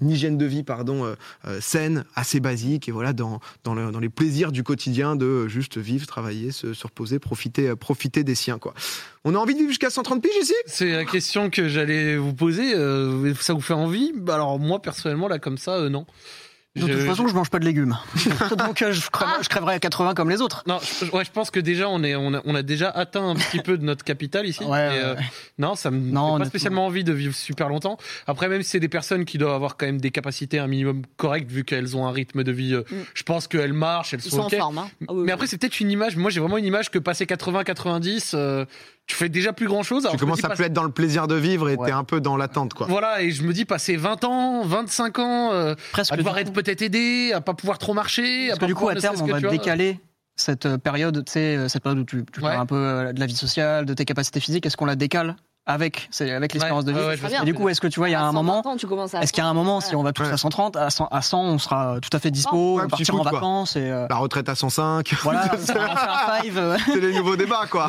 une 0.00 0.10
hygiène 0.10 0.36
de 0.38 0.46
vie, 0.46 0.62
pardon, 0.62 1.14
saine, 1.60 2.04
assez 2.14 2.40
basique, 2.40 2.88
et 2.88 2.92
voilà, 2.92 3.12
dans 3.12 3.40
dans, 3.64 3.74
le- 3.74 3.90
dans 3.90 4.00
les 4.00 4.08
plaisirs 4.08 4.52
du 4.52 4.62
quotidien 4.62 5.16
de 5.16 5.48
juste 5.48 5.78
vivre, 5.78 6.06
travailler, 6.06 6.50
se, 6.52 6.74
se 6.74 6.86
reposer, 6.86 7.18
profiter, 7.18 7.74
profiter 7.76 8.24
des 8.24 8.34
siens, 8.34 8.58
quoi. 8.58 8.74
On 9.24 9.34
a 9.34 9.38
envie 9.38 9.54
de 9.54 9.58
vivre 9.58 9.70
jusqu'à 9.70 9.90
130 9.90 10.22
piges 10.22 10.30
ici? 10.40 10.54
C'est 10.66 10.92
la 10.92 11.04
question 11.04 11.50
que 11.50 11.68
j'allais 11.68 12.16
vous 12.16 12.32
poser. 12.34 12.72
ça 13.40 13.54
vous 13.54 13.60
fait 13.60 13.74
envie? 13.74 14.12
Bah 14.16 14.34
Alors, 14.34 14.58
moi, 14.58 14.80
personnellement, 14.80 15.26
là, 15.28 15.38
comme 15.38 15.58
ça, 15.58 15.88
non. 15.88 16.06
De 16.76 16.86
Je- 16.86 16.92
toute 16.92 17.06
façon, 17.06 17.26
je 17.26 17.34
mange 17.34 17.48
pas 17.50 17.58
de 17.58 17.64
légumes. 17.64 17.96
Donc 18.58 18.82
euh, 18.82 18.92
je, 18.92 19.08
crèverai, 19.10 19.42
je 19.42 19.48
crèverai 19.48 19.74
à 19.74 19.78
80 19.78 20.14
comme 20.14 20.28
les 20.30 20.40
autres. 20.42 20.62
Non, 20.66 20.78
je, 21.00 21.10
ouais, 21.10 21.24
je 21.24 21.30
pense 21.30 21.50
que 21.50 21.58
déjà 21.58 21.88
on 21.88 22.02
est, 22.04 22.14
on 22.16 22.34
a, 22.34 22.42
on 22.44 22.54
a 22.54 22.62
déjà 22.62 22.90
atteint 22.90 23.26
un 23.28 23.34
petit 23.34 23.60
peu 23.60 23.78
de 23.78 23.84
notre 23.84 24.04
capital 24.04 24.46
ici. 24.46 24.62
Ouais, 24.62 24.76
euh, 24.92 25.14
ouais. 25.14 25.20
non, 25.58 25.74
ça 25.74 25.90
me 25.90 25.98
Non, 25.98 26.34
fait 26.36 26.42
pas 26.44 26.48
spécialement 26.50 26.84
envie 26.86 27.02
de 27.02 27.12
vivre 27.14 27.34
super 27.34 27.68
longtemps. 27.70 27.96
Après, 28.26 28.48
même 28.48 28.62
si 28.62 28.70
c'est 28.70 28.80
des 28.80 28.88
personnes 28.88 29.24
qui 29.24 29.38
doivent 29.38 29.54
avoir 29.54 29.76
quand 29.76 29.86
même 29.86 30.00
des 30.00 30.10
capacités 30.10 30.58
un 30.58 30.66
minimum 30.66 31.02
correctes 31.16 31.50
vu 31.50 31.64
qu'elles 31.64 31.96
ont 31.96 32.06
un 32.06 32.12
rythme 32.12 32.44
de 32.44 32.52
vie, 32.52 32.74
euh, 32.74 32.82
Mm. 32.90 32.94
je 33.14 33.22
pense 33.22 33.48
qu'elles 33.48 33.72
marchent, 33.72 34.12
elles 34.14 34.20
Ils 34.24 34.30
sont, 34.30 34.36
sont 34.36 34.42
en 34.42 34.46
ok. 34.48 34.56
forme. 34.56 34.78
Hein. 34.78 34.88
Ah 35.08 35.12
oui, 35.12 35.16
Mais 35.16 35.22
oui. 35.22 35.30
après, 35.32 35.46
c'est 35.46 35.56
peut-être 35.58 35.80
une 35.80 35.90
image. 35.90 36.16
Moi, 36.16 36.30
j'ai 36.30 36.40
vraiment 36.40 36.58
une 36.58 36.64
image 36.66 36.90
que 36.90 36.98
passer 36.98 37.24
80-90, 37.26 38.32
euh, 38.34 38.64
tu 39.06 39.14
fais 39.16 39.28
déjà 39.28 39.52
plus 39.52 39.66
grand 39.68 39.82
chose. 39.82 40.06
Tu 40.10 40.16
commences 40.16 40.44
à 40.44 40.48
plus 40.50 40.64
être 40.64 40.72
dans 40.72 40.82
le 40.82 40.90
plaisir 40.90 41.26
de 41.28 41.34
vivre 41.36 41.68
et 41.68 41.76
Ouais. 41.76 41.86
t'es 41.86 41.92
un 41.92 42.04
peu 42.04 42.20
dans 42.20 42.36
l'attente, 42.36 42.74
quoi. 42.74 42.86
Voilà, 42.88 43.22
et 43.22 43.30
je 43.30 43.42
me 43.44 43.52
dis, 43.52 43.64
passer 43.64 43.96
20 43.96 44.24
ans, 44.24 44.62
25 44.64 45.18
ans, 45.20 45.52
euh, 45.52 45.74
Presque. 45.92 46.12
à 46.12 46.16
devoir 46.16 46.36
être 46.38 46.52
peut-être 46.52 46.82
aidé, 46.82 47.32
à 47.34 47.40
pas 47.40 47.54
pouvoir 47.54 47.78
trop 47.78 47.94
marcher. 47.94 48.48
Parce 48.48 48.58
pas 48.58 48.66
que 48.66 48.70
du 48.70 48.74
coup, 48.74 48.88
à 48.88 48.94
ne 48.94 49.00
terme, 49.00 49.16
on 49.20 49.26
va 49.26 49.40
décaler 49.40 50.00
cette 50.34 50.76
période, 50.78 51.24
tu 51.24 51.32
sais, 51.32 51.56
euh, 51.56 51.68
cette 51.68 51.82
période 51.82 52.00
où 52.00 52.04
tu, 52.04 52.24
tu 52.32 52.40
Ouais. 52.40 52.48
parles 52.50 52.60
un 52.60 52.66
peu 52.66 52.74
euh, 52.76 53.12
de 53.12 53.20
la 53.20 53.26
vie 53.26 53.36
sociale, 53.36 53.86
de 53.86 53.94
tes 53.94 54.04
capacités 54.04 54.40
physiques. 54.40 54.66
Est-ce 54.66 54.76
qu'on 54.76 54.84
la 54.84 54.96
décale? 54.96 55.36
Avec, 55.66 56.06
c'est 56.12 56.30
avec 56.30 56.52
l'expérience 56.52 56.84
de 56.84 56.92
vie 56.92 56.98
ouais, 56.98 57.16
Et 57.42 57.44
du 57.44 57.52
coup, 57.54 57.68
est-ce 57.68 57.80
que 57.80 57.88
tu 57.88 57.98
vois, 57.98 58.08
il 58.08 58.12
y 58.12 58.14
a 58.14 58.22
un 58.22 58.30
moment, 58.32 58.62
120 58.62 58.70
ans, 58.70 58.76
tu 58.76 58.86
commences 58.86 59.14
à 59.14 59.20
est-ce 59.22 59.32
qu'il 59.32 59.42
y 59.42 59.46
a 59.46 59.48
un 59.48 59.54
moment, 59.54 59.80
si 59.80 59.96
on 59.96 60.02
va 60.04 60.12
tous 60.12 60.22
Ouais. 60.22 60.32
à 60.32 60.36
130, 60.36 60.76
à 60.76 60.90
100, 60.90 61.08
à 61.10 61.22
100, 61.22 61.40
on 61.42 61.58
sera 61.58 61.98
tout 62.00 62.14
à 62.16 62.20
fait 62.20 62.30
dispo, 62.30 62.76
petit 62.78 62.88
partir 62.88 63.14
en 63.16 63.22
quoi. 63.22 63.32
vacances 63.32 63.76
et 63.76 63.90
euh, 63.90 64.06
La 64.08 64.16
retraite 64.16 64.48
à 64.48 64.54
105, 64.54 65.12
voilà, 65.22 65.50
on 65.52 66.56
euh. 66.56 66.76
c'est 66.86 67.00
les 67.00 67.12
nouveaux 67.14 67.36
débats, 67.36 67.66
quoi. 67.68 67.88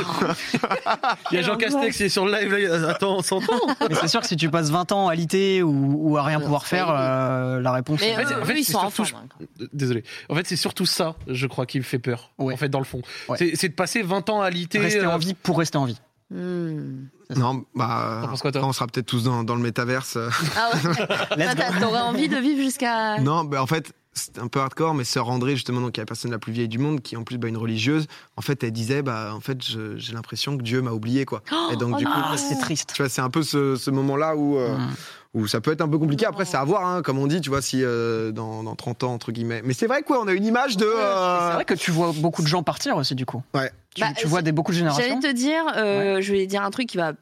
Il 1.32 1.36
y 1.36 1.38
a 1.38 1.42
Jean 1.44 1.56
Castex 1.56 1.96
qui 1.96 2.04
est 2.04 2.10
sur 2.10 2.26
le 2.26 2.32
live. 2.34 2.52
Là, 2.56 2.90
attends, 2.90 3.18
on 3.18 3.22
s'entend. 3.22 3.54
Mais 3.88 3.96
c'est 3.96 4.08
sûr 4.08 4.22
que 4.22 4.28
si 4.28 4.36
tu 4.36 4.50
passes 4.50 4.70
20 4.72 4.92
ans 4.92 5.08
à 5.08 5.16
l'iter 5.16 5.62
ou, 5.62 6.12
ou 6.12 6.18
à 6.18 6.24
rien 6.24 6.40
pouvoir 6.40 6.66
faire, 6.66 6.88
euh, 6.90 7.62
la 7.62 7.72
réponse 7.72 8.00
Mais 8.02 8.10
est- 8.10 8.36
En 8.36 8.46
fait, 8.46 8.60
ils 8.60 8.64
sont 8.64 8.78
en 8.80 8.88
hein. 8.88 9.28
Désolé. 9.74 10.04
En 10.30 10.36
fait, 10.36 10.48
c'est 10.48 10.56
surtout 10.56 10.86
ça, 10.86 11.16
je 11.28 11.46
crois, 11.48 11.66
qui 11.66 11.78
me 11.78 11.84
fait 11.84 12.00
peur. 12.00 12.32
En 12.40 12.58
fait, 12.58 12.70
dans 12.70 12.80
le 12.80 12.86
fond, 12.86 13.02
c'est 13.36 13.70
de 13.70 13.74
passer 13.74 14.02
20 14.02 14.30
ans 14.30 14.42
à 14.42 14.50
l'IT. 14.50 14.74
rester 14.78 15.00
euh, 15.02 15.12
en 15.12 15.18
vie 15.18 15.34
pour 15.36 15.60
rester 15.60 15.78
en 15.78 15.86
vie. 15.86 15.98
Hmm. 16.30 17.06
Non, 17.36 17.64
bah. 17.76 18.30
Quoi, 18.42 18.50
après, 18.50 18.64
on 18.64 18.74
sera 18.74 18.88
peut-être 18.88 19.06
tous 19.06 19.24
dans, 19.24 19.44
dans 19.44 19.56
le 19.56 19.62
métaverse. 19.62 20.16
euh. 20.18 20.30
Ah 20.58 20.70
ouais. 20.74 21.46
T'aurais 21.82 22.02
envie 22.02 22.28
de 22.30 22.38
vivre 22.38 22.62
jusqu'à. 22.62 23.20
Non, 23.20 23.44
bah, 23.46 23.62
en 23.62 23.68
fait, 23.68 23.94
c'est 24.14 24.40
un 24.40 24.48
peu 24.48 24.60
hardcore, 24.60 24.94
mais 24.94 25.04
sœur 25.04 25.30
André, 25.30 25.56
justement, 25.56 25.80
donc, 25.82 25.94
qui 25.94 26.00
est 26.00 26.04
la 26.04 26.06
personne 26.06 26.32
la 26.32 26.40
plus 26.40 26.52
vieille 26.52 26.68
du 26.68 26.80
monde, 26.80 27.02
qui 27.02 27.16
en 27.16 27.24
plus, 27.24 27.38
bah, 27.38 27.48
une 27.48 27.58
religieuse, 27.58 28.08
en 28.36 28.42
fait, 28.42 28.64
elle 28.64 28.72
disait, 28.72 29.02
bah, 29.04 29.32
en 29.34 29.40
fait, 29.40 29.58
j'ai 29.62 30.14
l'impression 30.14 30.58
que 30.58 30.64
Dieu 30.64 30.82
m'a 30.82 30.92
oublié, 30.92 31.26
quoi. 31.26 31.44
Et 31.72 31.76
donc, 31.78 31.94
oh 31.96 31.98
du 31.98 32.06
coup. 32.06 32.12
Ah, 32.16 32.36
c'est 32.38 32.58
triste. 32.60 32.92
tu 32.94 33.02
vois, 33.02 33.10
c'est 33.10 33.22
un 33.22 33.30
peu 33.30 33.44
ce, 33.44 33.76
ce 33.76 33.92
moment-là 33.92 34.36
où, 34.36 34.58
euh, 34.58 34.76
Mm. 34.78 34.94
où 35.42 35.48
ça 35.48 35.62
peut 35.62 35.72
être 35.72 35.82
un 35.82 35.88
peu 35.90 35.98
compliqué. 36.00 36.26
Après, 36.26 36.46
c'est 36.46 36.58
à 36.58 36.64
voir, 36.64 36.86
hein, 36.86 37.02
comme 37.04 37.20
on 37.20 37.28
dit, 37.28 37.40
tu 37.42 37.50
vois, 37.50 37.62
si 37.62 37.84
euh, 37.84 38.32
dans, 38.32 38.64
dans 38.64 38.76
30 38.76 39.04
ans, 39.04 39.14
entre 39.14 39.32
guillemets. 39.32 39.62
Mais 39.64 39.74
c'est 39.74 39.88
vrai 39.88 40.02
quoi, 40.02 40.20
on 40.22 40.28
a 40.28 40.34
une 40.34 40.46
image 40.46 40.78
de. 40.78 40.86
euh, 40.86 41.48
C'est 41.50 41.54
vrai 41.56 41.66
que 41.66 41.74
tu 41.76 41.92
vois 41.92 42.12
beaucoup 42.18 42.42
de 42.42 42.48
gens 42.48 42.64
partir 42.64 42.96
aussi, 42.98 43.16
du 43.16 43.26
coup. 43.26 43.44
Ouais. 43.54 43.72
Tu, 43.98 44.02
Bah, 44.02 44.14
tu 44.16 44.28
vois 44.28 44.42
des, 44.42 44.52
beaucoup 44.52 44.72
de 44.72 44.78
J'allais 44.78 44.92
générations. 44.96 45.20
te 45.20 45.32
dire, 45.34 45.64
euh, 45.76 46.22
je 46.22 46.32
vais 46.32 46.46
dire 46.48 46.62
un 46.64 46.70
truc 46.72 46.88
qui 46.88 46.98
va 46.98 47.14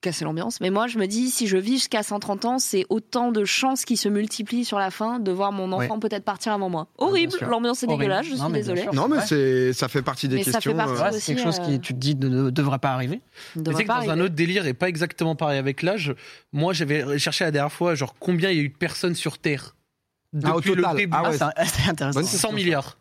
casser 0.00 0.26
l'ambiance, 0.26 0.60
mais 0.60 0.68
moi 0.68 0.86
je 0.86 0.98
me 0.98 1.06
dis, 1.06 1.30
si 1.30 1.46
je 1.46 1.56
vis 1.56 1.74
jusqu'à 1.74 2.02
130 2.02 2.44
ans, 2.44 2.58
c'est 2.58 2.84
autant 2.90 3.32
de 3.32 3.46
chances 3.46 3.86
qui 3.86 3.96
se 3.96 4.06
multiplient 4.10 4.66
sur 4.66 4.78
la 4.78 4.90
fin 4.90 5.18
de 5.18 5.30
voir 5.32 5.50
mon 5.50 5.72
enfant 5.72 5.98
peut-être 5.98 6.24
partir 6.24 6.52
avant 6.52 6.68
moi. 6.68 6.88
Horrible, 6.98 7.30
bien 7.30 7.38
sûr. 7.38 7.48
l'ambiance 7.48 7.82
est 7.82 7.86
Horrible. 7.86 8.02
dégueulasse, 8.02 8.26
je 8.26 8.34
Non, 8.34 8.44
suis 8.44 8.52
désolée. 8.52 8.82
sûr. 8.82 8.92
Non, 8.92 9.08
mais 9.08 9.16
Ouais. 9.16 9.22
c'est, 9.26 9.72
ça 9.72 9.88
fait 9.88 10.02
partie 10.02 10.28
des 10.28 10.36
Mais 10.36 10.42
ça 10.44 10.52
questions. 10.52 10.72
fait 10.72 10.76
partie 10.76 10.92
euh, 11.00 11.08
c'est 11.12 11.16
aussi, 11.16 11.26
quelque 11.34 11.42
chose 11.44 11.58
euh, 11.60 11.64
qui, 11.64 11.80
tu 11.80 11.94
te 11.94 11.98
dis, 11.98 12.16
ne, 12.16 12.28
ne 12.28 12.50
devrait 12.50 12.80
pas 12.80 12.90
arriver. 12.90 13.22
Mais 13.56 13.62
devrait 13.62 13.72
tu 13.84 13.88
sais 13.88 13.94
que 13.94 13.98
pas 14.00 14.04
dans 14.04 14.12
un 14.12 14.20
autre 14.20 14.34
délire 14.34 14.66
et 14.66 14.74
pas 14.74 14.90
exactement 14.90 15.36
pareil 15.36 15.58
avec 15.58 15.80
l'âge, 15.82 16.14
moi 16.52 16.74
j'avais 16.74 17.18
cherché 17.18 17.44
la 17.44 17.50
dernière 17.50 17.72
fois 17.72 17.94
genre 17.94 18.14
combien 18.18 18.50
il 18.50 18.56
y 18.58 18.60
a 18.60 18.62
eu 18.62 18.68
de 18.68 18.76
personnes 18.76 19.14
sur 19.14 19.38
Terre 19.38 19.74
depuis 20.34 20.50
Ah, 20.52 20.56
au 20.56 20.60
total. 20.60 20.84
le 20.92 20.96
début. 20.98 21.12
Ah 21.16 21.30
ouais. 21.30 21.36
Ah, 21.40 21.52
c'est 21.64 21.64
c'est 21.82 21.90
intéressant. 21.90 22.20
Bonne 22.20 22.28
100 22.28 22.52
milliards. 22.52 22.98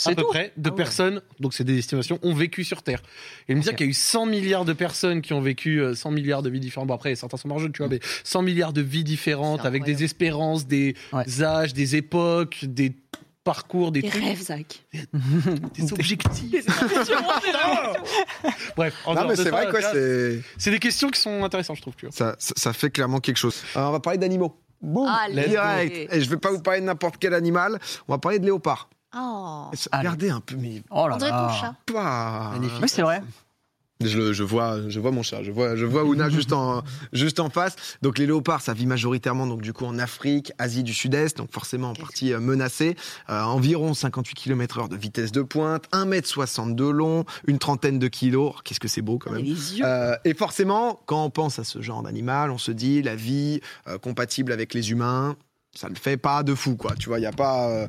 C'est 0.00 0.10
à 0.10 0.14
peu 0.14 0.22
tout 0.22 0.28
près 0.28 0.52
de 0.56 0.68
Ah 0.68 0.72
ouais. 0.72 0.76
personnes, 0.76 1.22
donc 1.40 1.54
c'est 1.54 1.64
des 1.64 1.78
estimations, 1.78 2.18
ont 2.22 2.34
vécu 2.34 2.64
sur 2.64 2.82
Terre. 2.82 3.02
Et 3.48 3.54
me 3.54 3.60
dire 3.60 3.74
qu'il 3.76 3.86
y 3.86 3.88
a 3.88 3.90
eu 3.90 3.94
100 3.94 4.26
milliards 4.26 4.64
de 4.64 4.72
personnes 4.72 5.22
qui 5.22 5.32
ont 5.32 5.40
vécu 5.40 5.80
euh, 5.80 5.94
100 5.94 6.10
milliards 6.10 6.42
de 6.42 6.50
vies 6.50 6.60
différentes. 6.60 6.88
Bon 6.88 6.94
après 6.94 7.14
certains 7.14 7.36
sont 7.36 7.48
margeux, 7.48 7.70
tu 7.70 7.78
vois, 7.78 7.88
mais 7.88 8.00
100 8.24 8.42
milliards 8.42 8.72
de 8.72 8.82
vies 8.82 9.04
différentes 9.04 9.64
avec 9.66 9.84
des 9.84 10.04
espérances, 10.04 10.66
des 10.66 10.94
Ouais. 11.12 11.42
âges, 11.42 11.72
des 11.74 11.96
époques, 11.96 12.60
des 12.64 12.92
parcours, 13.42 13.90
des, 13.90 14.02
Des 14.02 14.08
trucs, 14.10 14.22
rêves, 14.22 14.40
Zach. 14.42 14.84
des 14.92 15.92
objectifs. 15.92 16.66
Bref, 18.76 18.94
en 19.06 19.14
Non, 19.14 19.26
mais 19.28 19.36
c'est 19.36 19.50
vrai, 19.50 19.68
quoi, 19.70 19.80
c'est. 19.82 20.40
c'est 20.58 20.70
des 20.70 20.78
questions 20.78 21.10
qui 21.10 21.20
sont 21.20 21.42
intéressantes, 21.44 21.76
je 21.76 21.82
trouve. 21.82 21.94
Tu 21.96 22.06
vois. 22.06 22.14
Ça, 22.14 22.36
ça, 22.38 22.54
ça 22.56 22.72
fait 22.72 22.90
clairement 22.90 23.20
quelque 23.20 23.36
chose. 23.38 23.62
Alors, 23.74 23.90
on 23.90 23.92
va 23.92 24.00
parler 24.00 24.18
d'animaux. 24.18 24.56
Boum, 24.82 25.06
Allez. 25.08 25.48
direct. 25.48 26.12
Et 26.12 26.20
je 26.22 26.30
vais 26.30 26.38
pas 26.38 26.50
vous 26.50 26.60
parler 26.62 26.80
de 26.80 26.86
n'importe 26.86 27.16
quel 27.18 27.34
animal, 27.34 27.78
on 28.08 28.12
va 28.12 28.18
parler 28.18 28.38
de 28.38 28.46
léopard. 28.46 28.88
Oh. 29.16 29.70
Regardez 29.92 30.30
un 30.30 30.40
peu, 30.40 30.56
mais 30.56 30.82
Oh 30.90 31.08
là 31.08 31.16
ton 31.16 31.26
là. 31.26 31.52
chat. 31.60 31.74
pas. 31.92 32.52
Oui, 32.60 32.88
c'est 32.88 33.02
vrai. 33.02 33.22
Je, 34.02 34.16
le- 34.16 34.32
je 34.32 34.42
vois, 34.42 34.88
je 34.88 34.98
vois 34.98 35.10
mon 35.10 35.22
chat, 35.22 35.42
je 35.42 35.50
vois, 35.50 35.76
je 35.76 35.84
vois 35.84 36.04
Ouna 36.04 36.30
juste 36.30 36.54
en, 36.54 36.82
juste 37.12 37.38
en 37.38 37.50
face. 37.50 37.76
Donc 38.00 38.16
les 38.16 38.24
léopards, 38.24 38.62
ça 38.62 38.72
vit 38.72 38.86
majoritairement 38.86 39.46
donc 39.46 39.60
du 39.60 39.74
coup 39.74 39.84
en 39.84 39.98
Afrique, 39.98 40.52
Asie 40.58 40.82
du 40.82 40.94
Sud-Est, 40.94 41.36
donc 41.36 41.52
forcément 41.52 41.90
en 41.90 41.94
partie 41.94 42.32
euh, 42.32 42.40
menacée. 42.40 42.96
Euh, 43.28 43.42
environ 43.42 43.92
58 43.92 44.34
km/h 44.34 44.88
de 44.88 44.96
vitesse 44.96 45.32
de 45.32 45.42
pointe, 45.42 45.84
1m60 45.92 46.74
de 46.74 46.84
long, 46.86 47.26
une 47.46 47.58
trentaine 47.58 47.98
de 47.98 48.08
kilos. 48.08 48.54
Oh, 48.56 48.60
Qu'est-ce 48.64 48.80
que 48.80 48.88
c'est 48.88 49.02
beau 49.02 49.18
quand 49.18 49.32
même. 49.32 49.42
Les 49.44 49.50
yeux. 49.78 49.84
Euh, 49.84 50.16
et 50.24 50.32
forcément, 50.32 50.98
quand 51.04 51.22
on 51.22 51.28
pense 51.30 51.58
à 51.58 51.64
ce 51.64 51.82
genre 51.82 52.02
d'animal, 52.02 52.50
on 52.50 52.58
se 52.58 52.72
dit 52.72 53.02
la 53.02 53.16
vie 53.16 53.60
euh, 53.86 53.98
compatible 53.98 54.52
avec 54.52 54.72
les 54.72 54.92
humains, 54.92 55.36
ça 55.74 55.90
ne 55.90 55.94
fait 55.94 56.16
pas 56.16 56.42
de 56.42 56.54
fou, 56.54 56.74
quoi. 56.76 56.94
Tu 56.98 57.10
vois, 57.10 57.18
il 57.18 57.22
y 57.24 57.26
a 57.26 57.32
pas. 57.32 57.86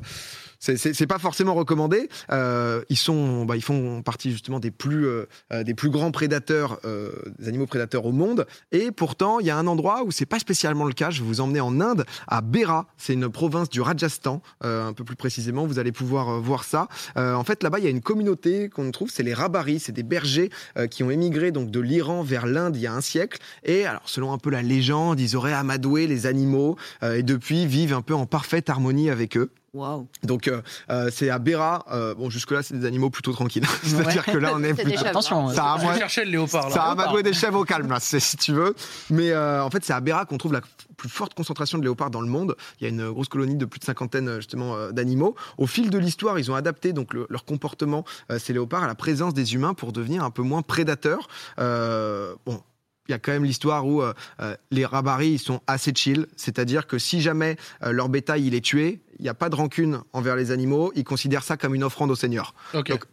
C'est- 0.62 1.06
pas 1.06 1.18
forcément 1.18 1.54
recommandé. 1.54 2.08
Euh, 2.30 2.82
ils 2.88 2.96
sont, 2.96 3.44
bah, 3.44 3.56
ils 3.56 3.62
font 3.62 4.00
partie 4.02 4.30
justement 4.30 4.60
des 4.60 4.70
plus, 4.70 5.06
euh, 5.06 5.26
euh, 5.52 5.64
des 5.64 5.74
plus 5.74 5.90
grands 5.90 6.12
prédateurs, 6.12 6.78
euh, 6.84 7.10
des 7.38 7.48
animaux 7.48 7.66
prédateurs 7.66 8.06
au 8.06 8.12
monde. 8.12 8.46
Et 8.70 8.92
pourtant, 8.92 9.40
il 9.40 9.46
y 9.46 9.50
a 9.50 9.56
un 9.58 9.66
endroit 9.66 10.04
où 10.04 10.12
c'est 10.12 10.26
pas 10.26 10.38
spécialement 10.38 10.84
le 10.84 10.92
cas. 10.92 11.10
Je 11.10 11.20
vais 11.22 11.26
vous 11.26 11.40
emmener 11.40 11.60
en 11.60 11.80
Inde, 11.80 12.04
à 12.28 12.40
Bera. 12.40 12.86
C'est 12.96 13.14
une 13.14 13.28
province 13.28 13.68
du 13.68 13.80
Rajasthan, 13.80 14.40
euh, 14.64 14.86
un 14.86 14.92
peu 14.92 15.02
plus 15.04 15.16
précisément. 15.16 15.66
Vous 15.66 15.80
allez 15.80 15.92
pouvoir 15.92 16.28
euh, 16.28 16.38
voir 16.38 16.62
ça. 16.64 16.86
En 17.16 17.44
fait, 17.44 17.62
là-bas, 17.62 17.78
il 17.80 17.84
y 17.84 17.88
a 17.88 17.90
une 17.90 18.00
communauté 18.00 18.68
qu'on 18.68 18.90
trouve, 18.92 19.10
c'est 19.10 19.22
les 19.24 19.34
Rabaris. 19.34 19.80
C'est 19.80 19.92
des 19.92 20.02
bergers 20.04 20.50
qui 20.90 21.02
ont 21.02 21.10
émigré 21.10 21.50
donc 21.50 21.70
de 21.70 21.80
l'Iran 21.80 22.22
vers 22.22 22.46
l'Inde 22.46 22.76
il 22.76 22.82
y 22.82 22.86
a 22.86 22.94
un 22.94 23.00
siècle. 23.00 23.38
Et 23.64 23.84
alors, 23.84 24.02
selon 24.06 24.32
un 24.32 24.38
peu 24.38 24.50
la 24.50 24.62
légende, 24.62 25.18
ils 25.18 25.36
auraient 25.36 25.52
amadoué 25.52 26.06
les 26.06 26.26
animaux 26.26 26.76
et 27.02 27.22
depuis 27.22 27.66
vivent 27.66 27.94
un 27.94 28.02
peu 28.02 28.14
en 28.14 28.26
parfaite 28.26 28.70
harmonie 28.70 29.10
avec 29.10 29.36
eux. 29.36 29.50
Waouh. 29.74 30.06
Donc 30.22 30.48
euh, 30.48 30.60
euh, 30.90 31.08
c'est 31.10 31.30
à 31.30 31.38
Bera. 31.38 31.86
Euh, 31.90 32.14
bon, 32.14 32.28
jusque 32.28 32.50
là, 32.50 32.62
c'est 32.62 32.78
des 32.78 32.84
animaux 32.86 33.08
plutôt 33.08 33.32
tranquilles. 33.32 33.64
C'est-à-dire 33.82 34.24
que 34.26 34.36
là, 34.36 34.52
on 34.54 34.62
est 34.62 34.74
C'est 34.74 34.82
plus. 34.82 34.90
des 34.92 34.96
chèvres, 34.98 35.08
Attention. 35.08 35.48
Ça 35.48 35.74
a 35.74 35.98
cherchais 35.98 36.26
le 36.26 36.30
léopard 36.32 36.68
là. 36.68 36.74
ça 36.74 36.82
a 36.84 36.90
amadoué 36.92 37.22
des 37.22 37.32
chèvres 37.32 37.58
au 37.58 37.64
calme, 37.64 37.88
là, 37.88 37.96
c'est- 38.00 38.20
si 38.20 38.36
tu 38.36 38.52
veux. 38.52 38.74
Mais 39.08 39.30
euh, 39.30 39.64
en 39.64 39.70
fait, 39.70 39.82
c'est 39.82 39.94
à 39.94 40.00
Bera 40.00 40.26
qu'on 40.26 40.36
trouve 40.36 40.52
la 40.52 40.60
plus 40.98 41.08
forte 41.08 41.32
concentration 41.32 41.78
de 41.78 41.84
léopards 41.84 42.10
dans 42.10 42.20
le 42.20 42.28
monde. 42.28 42.54
Il 42.80 42.84
y 42.84 42.86
a 42.86 42.90
une 42.90 43.10
grosse 43.10 43.28
colonie 43.28 43.56
de 43.56 43.64
plus 43.64 43.78
de 43.80 43.84
cinquantaine 43.84 44.28
euh, 44.28 44.36
justement 44.36 44.76
euh, 44.76 44.90
d'animaux. 44.92 45.34
Au 45.56 45.66
fil 45.66 45.88
de 45.88 45.96
l'histoire, 45.98 46.38
ils 46.38 46.50
ont 46.50 46.54
adapté 46.54 46.92
donc 46.92 47.14
le- 47.14 47.26
leur 47.30 47.46
comportement, 47.46 48.04
euh, 48.30 48.38
ces 48.38 48.52
léopards, 48.52 48.82
à 48.82 48.86
la 48.86 48.94
présence 48.94 49.32
des 49.32 49.54
humains 49.54 49.72
pour 49.72 49.92
devenir 49.92 50.22
un 50.22 50.30
peu 50.30 50.42
moins 50.42 50.60
prédateurs. 50.60 51.28
Euh, 51.58 52.34
bon. 52.44 52.60
Il 53.08 53.10
y 53.10 53.14
a 53.16 53.18
quand 53.18 53.32
même 53.32 53.44
l'histoire 53.44 53.84
où 53.84 54.00
euh, 54.00 54.14
euh, 54.40 54.54
les 54.70 54.86
rabaris 54.86 55.30
ils 55.32 55.38
sont 55.40 55.60
assez 55.66 55.92
chill, 55.92 56.28
c'est-à-dire 56.36 56.86
que 56.86 56.98
si 57.00 57.20
jamais 57.20 57.56
euh, 57.82 57.90
leur 57.90 58.08
bétail 58.08 58.46
il 58.46 58.54
est 58.54 58.60
tué, 58.64 59.00
il 59.18 59.22
n'y 59.22 59.28
a 59.28 59.34
pas 59.34 59.48
de 59.48 59.54
rancune 59.54 60.00
envers 60.12 60.36
les 60.36 60.50
animaux, 60.50 60.92
ils 60.94 61.04
considèrent 61.04 61.42
ça 61.44 61.56
comme 61.56 61.74
une 61.74 61.84
offrande 61.84 62.10
au 62.10 62.14
Seigneur. 62.14 62.54
Ok. 62.74 62.88
Donc, 62.90 63.04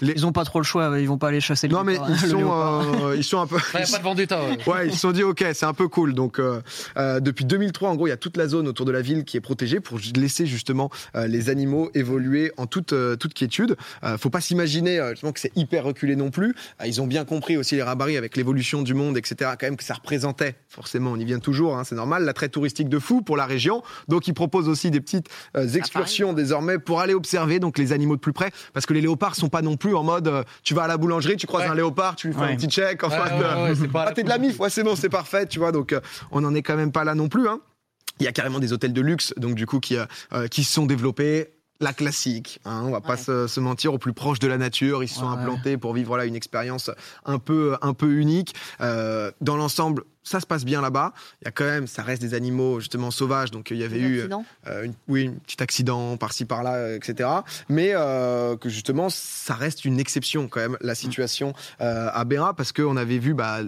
les- 0.00 0.12
Ils 0.12 0.26
ont 0.26 0.32
pas 0.32 0.44
trop 0.44 0.58
le 0.60 0.64
choix, 0.64 0.98
ils 0.98 1.08
vont 1.08 1.18
pas 1.18 1.28
aller 1.28 1.40
chasser 1.40 1.66
le 1.68 1.74
non 1.74 1.84
mais 1.84 1.98
ils 2.08 2.16
sont, 2.30 2.52
euh, 2.52 3.14
ils 3.16 3.24
sont 3.24 3.40
un 3.40 3.46
peu. 3.46 3.56
Il 3.74 3.78
n'y 3.78 3.82
a 3.84 3.86
pas 3.90 3.98
de 3.98 4.02
vendetta. 4.02 4.40
ouais. 4.42 4.58
Ouais, 4.68 4.86
ils 4.88 4.92
se 4.94 5.00
sont 5.00 5.12
dit 5.12 5.22
ok, 5.22 5.44
c'est 5.54 5.66
un 5.66 5.74
peu 5.74 5.88
cool. 5.88 6.14
Donc 6.14 6.38
euh, 6.38 6.60
euh, 6.96 7.20
depuis 7.20 7.44
2003, 7.44 7.90
en 7.90 7.94
gros, 7.96 8.06
il 8.06 8.10
y 8.10 8.12
a 8.12 8.16
toute 8.16 8.36
la 8.36 8.48
zone 8.48 8.68
autour 8.68 8.86
de 8.86 8.92
la 8.92 9.02
ville 9.02 9.24
qui 9.24 9.36
est 9.36 9.40
protégée 9.40 9.80
pour 9.80 9.98
laisser 10.16 10.46
justement 10.46 10.90
euh, 11.14 11.26
les 11.26 11.48
animaux 11.50 11.90
évoluer 11.94 12.52
en 12.56 12.66
toute 12.66 12.92
euh, 12.92 13.16
toute 13.16 13.34
quiétude. 13.34 13.76
Euh, 14.04 14.18
faut 14.18 14.30
pas 14.30 14.40
s'imaginer 14.40 14.98
euh, 15.00 15.14
que 15.14 15.40
c'est 15.40 15.56
hyper 15.56 15.84
reculé 15.84 16.16
non 16.16 16.30
plus. 16.30 16.54
Euh, 16.80 16.86
ils 16.86 17.00
ont 17.00 17.06
bien 17.06 17.24
compris 17.24 17.56
aussi 17.56 17.74
les 17.76 17.82
rabaris 17.82 18.16
avec 18.16 18.36
l'évolution 18.36 18.82
du 18.82 18.94
monde, 18.94 19.16
etc. 19.16 19.52
Quand 19.58 19.66
même 19.66 19.76
que 19.76 19.84
ça 19.84 19.94
représentait 19.94 20.54
forcément, 20.68 21.12
on 21.12 21.16
y 21.16 21.24
vient 21.24 21.38
toujours, 21.38 21.76
hein, 21.76 21.84
c'est 21.84 21.94
normal, 21.94 22.24
l'attrait 22.24 22.48
touristique 22.50 22.88
de 22.88 22.98
fou 22.98 23.22
pour 23.22 23.36
la 23.36 23.46
région. 23.46 23.82
Donc 24.08 24.28
ils 24.28 24.34
proposent 24.34 24.68
aussi 24.68 24.90
des 24.90 25.00
petites 25.00 25.28
excursions 25.54 26.32
désormais 26.32 26.78
pour 26.78 27.00
aller 27.00 27.14
observer 27.14 27.58
donc 27.58 27.78
les 27.78 27.92
animaux 27.92 28.16
de 28.16 28.20
plus 28.20 28.32
près, 28.32 28.50
parce 28.72 28.86
que 28.86 28.92
les 28.94 29.00
léopards 29.00 29.34
sont 29.34 29.48
pas 29.48 29.62
non 29.62 29.76
plus 29.76 29.94
en 29.94 30.02
mode 30.02 30.28
euh, 30.28 30.42
tu 30.62 30.74
vas 30.74 30.84
à 30.84 30.88
la 30.88 30.96
boulangerie, 30.96 31.36
tu 31.36 31.46
croises 31.46 31.64
Ouais. 31.64 31.70
un 31.70 31.74
léopard, 31.74 32.16
tu 32.16 32.28
lui 32.28 32.34
fais 32.34 32.40
Ouais. 32.40 32.52
un 32.52 32.56
petit 32.56 32.68
check, 32.68 33.02
en 33.04 33.08
Ouais, 33.08 33.16
face 33.16 33.32
ouais, 33.32 33.38
de- 33.38 33.62
ouais, 33.70 33.74
c'est 33.74 33.88
pas 33.88 34.04
ah, 34.08 34.12
t'es 34.12 34.22
de 34.22 34.28
la 34.28 34.38
mif, 34.38 34.58
ouais, 34.60 34.70
c'est 34.70 34.82
bon, 34.82 34.96
c'est 34.96 35.08
parfait, 35.08 35.46
tu 35.46 35.58
vois. 35.58 35.72
Donc, 35.72 35.92
euh, 35.92 36.00
on 36.30 36.40
n'en 36.40 36.54
est 36.54 36.62
quand 36.62 36.76
même 36.76 36.92
pas 36.92 37.04
là 37.04 37.14
non 37.14 37.28
plus. 37.28 37.48
Hein. 37.48 37.60
Il 38.20 38.24
y 38.24 38.26
a 38.28 38.32
carrément 38.32 38.58
des 38.60 38.72
hôtels 38.72 38.92
de 38.92 39.00
luxe, 39.00 39.34
donc 39.36 39.54
du 39.56 39.66
coup, 39.66 39.78
qui, 39.80 39.96
euh, 39.96 40.06
euh, 40.32 40.48
qui 40.48 40.64
se 40.64 40.72
sont 40.72 40.86
développés. 40.86 41.48
La 41.80 41.92
classique, 41.92 42.58
hein, 42.64 42.82
on 42.86 42.90
va 42.90 43.00
pas 43.02 43.14
Ouais. 43.14 43.16
se, 43.18 43.46
se 43.46 43.60
mentir, 43.60 43.92
au 43.92 43.98
plus 43.98 44.14
proche 44.14 44.38
de 44.38 44.46
la 44.48 44.56
nature, 44.56 45.04
ils 45.04 45.08
se 45.08 45.16
sont 45.18 45.26
Ouais. 45.26 45.34
implantés 45.38 45.76
pour 45.76 45.92
vivre 45.92 46.16
là 46.16 46.24
une 46.24 46.34
expérience 46.34 46.90
un 47.26 47.38
peu 47.38 47.76
un 47.82 47.92
peu 47.92 48.12
unique. 48.12 48.54
Euh, 48.80 49.30
dans 49.42 49.56
l'ensemble, 49.56 50.04
ça 50.22 50.40
se 50.40 50.46
passe 50.46 50.64
bien 50.64 50.80
là-bas. 50.80 51.12
Il 51.42 51.44
y 51.44 51.48
a 51.48 51.50
quand 51.50 51.64
même, 51.64 51.86
ça 51.86 52.02
reste 52.02 52.22
des 52.22 52.32
animaux 52.34 52.80
justement 52.80 53.10
sauvages, 53.10 53.50
donc 53.50 53.70
il 53.70 53.76
y 53.76 53.84
avait 53.84 53.98
eu 54.00 54.18
Accident. 54.20 54.44
euh, 54.68 54.84
une, 54.84 54.94
oui, 55.08 55.26
un 55.28 55.38
petit 55.46 55.62
accident 55.62 56.16
par-ci 56.16 56.46
par-là, 56.46 56.74
euh, 56.76 56.96
etc. 56.96 57.28
Mais 57.68 57.90
euh, 57.94 58.56
que 58.56 58.68
justement, 58.70 59.08
ça 59.10 59.54
reste 59.54 59.84
une 59.84 60.00
exception 60.00 60.48
quand 60.48 60.60
même 60.60 60.78
la 60.80 60.94
situation 60.94 61.52
euh, 61.82 62.08
à 62.12 62.24
Béra 62.24 62.54
parce 62.54 62.72
qu'on 62.72 62.96
avait 62.96 63.18
vu. 63.18 63.34
Bah, 63.34 63.58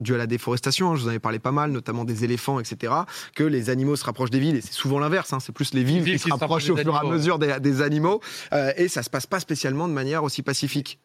dû 0.00 0.14
à 0.14 0.18
la 0.18 0.26
déforestation, 0.26 0.90
hein, 0.90 0.96
je 0.96 1.00
vous 1.00 1.06
en 1.06 1.10
avais 1.10 1.18
parlé 1.18 1.38
pas 1.38 1.52
mal, 1.52 1.70
notamment 1.70 2.04
des 2.04 2.24
éléphants, 2.24 2.60
etc., 2.60 2.92
que 3.34 3.44
les 3.44 3.70
animaux 3.70 3.96
se 3.96 4.04
rapprochent 4.04 4.30
des 4.30 4.40
villes, 4.40 4.56
et 4.56 4.60
c'est 4.60 4.72
souvent 4.72 4.98
l'inverse, 4.98 5.32
hein, 5.32 5.40
c'est 5.40 5.52
plus 5.52 5.72
les 5.74 5.84
villes 5.84 6.02
villes 6.02 6.14
qui 6.14 6.24
qui 6.24 6.30
se 6.30 6.36
se 6.36 6.40
rapprochent 6.40 6.68
au 6.70 6.76
fur 6.76 6.94
et 6.94 6.98
à 6.98 7.04
mesure 7.04 7.38
des, 7.38 7.58
des 7.60 7.82
animaux, 7.82 8.20
euh, 8.52 8.72
et 8.76 8.88
ça 8.88 9.02
se 9.02 9.10
passe 9.10 9.26
pas 9.26 9.40
spécialement 9.40 9.88
de 9.88 9.92
manière 9.92 10.24
aussi 10.24 10.42
pacifique. 10.42 11.00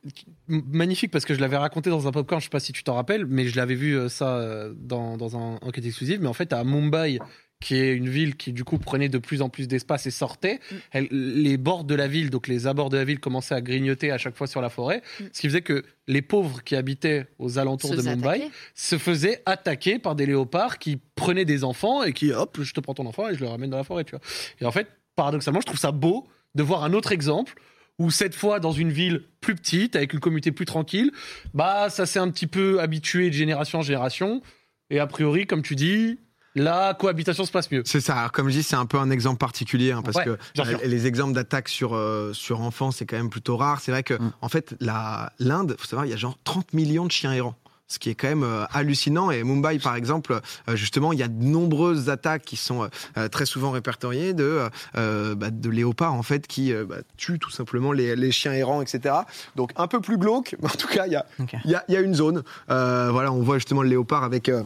Magnifique 0.48 1.12
parce 1.12 1.25
que 1.25 1.33
je 1.33 1.39
l'avais 1.39 1.57
raconté 1.57 1.89
dans 1.89 2.07
un 2.07 2.12
popcorn, 2.12 2.41
je 2.41 2.45
sais 2.45 2.50
pas 2.50 2.60
si 2.60 2.74
tu 2.74 2.83
t'en 2.83 2.95
rappelles, 2.95 3.25
mais 3.25 3.48
je 3.48 3.55
l'avais 3.55 3.75
vu 3.75 3.98
euh, 3.98 4.10
ça 4.10 4.38
euh, 4.38 4.74
dans, 4.75 5.17
dans 5.17 5.38
un 5.38 5.55
enquête 5.62 5.86
exclusive. 5.86 6.21
Mais 6.21 6.27
en 6.27 6.33
fait, 6.33 6.51
à 6.53 6.63
Mumbai, 6.63 7.19
qui 7.62 7.75
est 7.77 7.94
une 7.94 8.10
ville 8.10 8.36
qui 8.36 8.51
du 8.51 8.65
coup 8.65 8.77
prenait 8.77 9.08
de 9.08 9.18
plus 9.20 9.41
en 9.41 9.48
plus 9.48 9.68
d'espace 9.70 10.06
et 10.08 10.12
sortait, 10.12 10.60
Mm. 10.72 10.75
elle- 10.91 11.08
les 11.12 11.56
bords 11.58 11.86
de 11.86 11.96
la 11.96 12.08
ville, 12.10 12.30
donc 12.30 12.48
les 12.50 12.68
abords 12.68 12.89
de 12.89 12.98
la 12.98 13.06
ville, 13.06 13.20
commençaient 13.20 13.56
à 13.56 13.62
grignoter 13.62 14.12
à 14.12 14.18
chaque 14.18 14.36
fois 14.36 14.48
sur 14.48 14.60
la 14.62 14.70
forêt, 14.70 15.01
Mm. 15.20 15.24
ce 15.32 15.39
qui 15.41 15.48
faisait 15.48 15.62
que 15.62 15.86
les 16.08 16.22
pauvres 16.22 16.63
qui 16.63 16.75
habitaient 16.75 17.27
aux 17.39 17.58
alentours 17.60 17.91
Se 17.91 17.96
de 17.96 18.01
Mumbai 18.01 18.27
attaquer. 18.30 18.51
se 18.75 18.98
faisaient 18.98 19.41
attaquer 19.46 19.98
par 20.00 20.15
des 20.15 20.25
léopards 20.25 20.77
qui 20.80 20.98
prenaient 21.15 21.46
des 21.46 21.63
enfants 21.63 22.03
et 22.03 22.12
qui 22.12 22.34
hop, 22.34 22.58
je 22.62 22.74
te 22.74 22.80
prends 22.82 22.94
ton 22.96 23.06
enfant 23.06 23.30
et 23.30 23.36
je 23.36 23.39
le 23.39 23.48
ramène 23.48 23.70
dans 23.70 23.77
la 23.77 23.84
forêt, 23.86 24.03
tu 24.03 24.12
vois. 24.12 24.22
Et 24.60 24.65
en 24.65 24.72
fait, 24.72 24.88
paradoxalement, 25.15 25.62
je 25.62 25.68
trouve 25.68 25.80
ça 25.80 25.91
beau 25.91 26.27
de 26.56 26.63
voir 26.63 26.84
un 26.84 26.91
autre 26.94 27.12
exemple 27.13 27.53
où 28.00 28.10
cette 28.10 28.34
fois 28.34 28.60
dans 28.60 28.72
une 28.72 28.91
ville 28.91 29.22
plus 29.41 29.53
petite 29.53 29.96
avec 29.96 30.13
une 30.13 30.20
communauté 30.20 30.51
plus 30.51 30.65
tranquille, 30.65 31.12
bah 31.53 31.89
ça 31.91 32.06
s'est 32.08 32.18
un 32.20 32.32
petit 32.32 32.48
peu 32.48 32.80
habitué 32.82 33.27
de 33.30 33.34
génération 33.36 33.80
en 33.80 33.82
génération 33.84 34.41
et 34.89 34.98
a 35.00 35.06
priori 35.06 35.46
comme 35.46 35.62
tu 35.62 35.75
dis, 35.75 36.18
la 36.55 36.93
cohabitation 36.93 37.46
se 37.46 37.51
passe 37.51 37.72
mieux. 37.72 37.84
C'est 37.86 38.01
ça. 38.01 38.15
Alors, 38.15 38.31
comme 38.31 38.50
je 38.50 38.53
dis, 38.58 38.63
c'est 38.63 38.75
un 38.75 38.86
peu 38.86 38.98
un 38.98 39.10
exemple 39.10 39.38
particulier 39.38 39.91
hein, 39.91 40.01
parce 40.03 40.17
Ouais, 40.17 40.25
que 40.25 40.38
euh, 40.60 40.77
les 40.86 41.08
exemples 41.08 41.34
d'attaques 41.34 41.70
sur 41.70 41.96
euh, 41.96 42.34
sur 42.34 42.62
enfants, 42.62 42.91
c'est 42.91 43.05
quand 43.05 43.17
même 43.17 43.29
plutôt 43.29 43.55
rare. 43.58 43.79
C'est 43.81 43.91
vrai 43.91 44.03
que 44.03 44.15
Mm. 44.15 44.31
en 44.41 44.50
fait, 44.50 44.75
la 44.79 45.31
l'Inde, 45.39 45.75
faut 45.79 45.86
savoir, 45.88 46.05
il 46.05 46.10
y 46.10 46.13
a 46.13 46.17
genre 46.17 46.38
30 46.43 46.74
millions 46.74 47.05
de 47.05 47.12
chiens 47.12 47.31
errants. 47.34 47.55
Ce 47.88 48.00
qui 48.00 48.10
est 48.10 48.15
quand 48.15 48.29
même 48.29 48.43
euh, 48.43 48.63
hallucinant. 48.72 49.31
Et 49.31 49.43
Mumbai, 49.43 49.77
par 49.79 49.98
exemple, 49.98 50.39
justement, 50.75 51.12
il 51.12 51.20
y 51.20 51.24
a 51.24 51.27
de 51.27 51.43
nombreuses 51.43 52.10
attaques 52.10 52.43
qui 52.43 52.55
sont 52.55 52.89
très 53.34 53.46
souvent 53.46 53.72
répertoriées 53.72 54.34
de, 54.34 54.70
euh, 54.96 55.36
bah, 55.36 55.50
de 55.51 55.70
léopards, 55.70 56.13
en 56.13 56.24
fait, 56.24 56.48
qui 56.48 56.74
bah, 56.74 56.98
tuent 57.17 57.38
tout 57.39 57.50
simplement 57.50 57.91
les, 57.91 58.15
les 58.15 58.31
chiens 58.31 58.53
errants, 58.53 58.81
etc. 58.81 59.15
Donc, 59.58 59.72
un 59.75 59.88
peu 59.88 60.00
plus 60.00 60.17
glauque, 60.17 60.55
mais 60.62 60.67
en 60.70 60.75
tout 60.77 60.88
cas, 60.88 61.05
il 61.05 61.12
y 61.12 61.17
a, 61.17 61.25
il 61.65 61.72
y 61.72 61.75
a, 61.75 61.84
il 61.89 61.93
y 61.93 61.98
a 61.98 62.00
une 62.00 62.13
zone. 62.15 62.43
Euh, 62.70 63.10
voilà, 63.12 63.34
on 63.34 63.41
voit 63.41 63.58
justement 63.58 63.81
le 63.81 63.89
léopard 63.89 64.24
avec. 64.24 64.48
euh. 64.48 64.63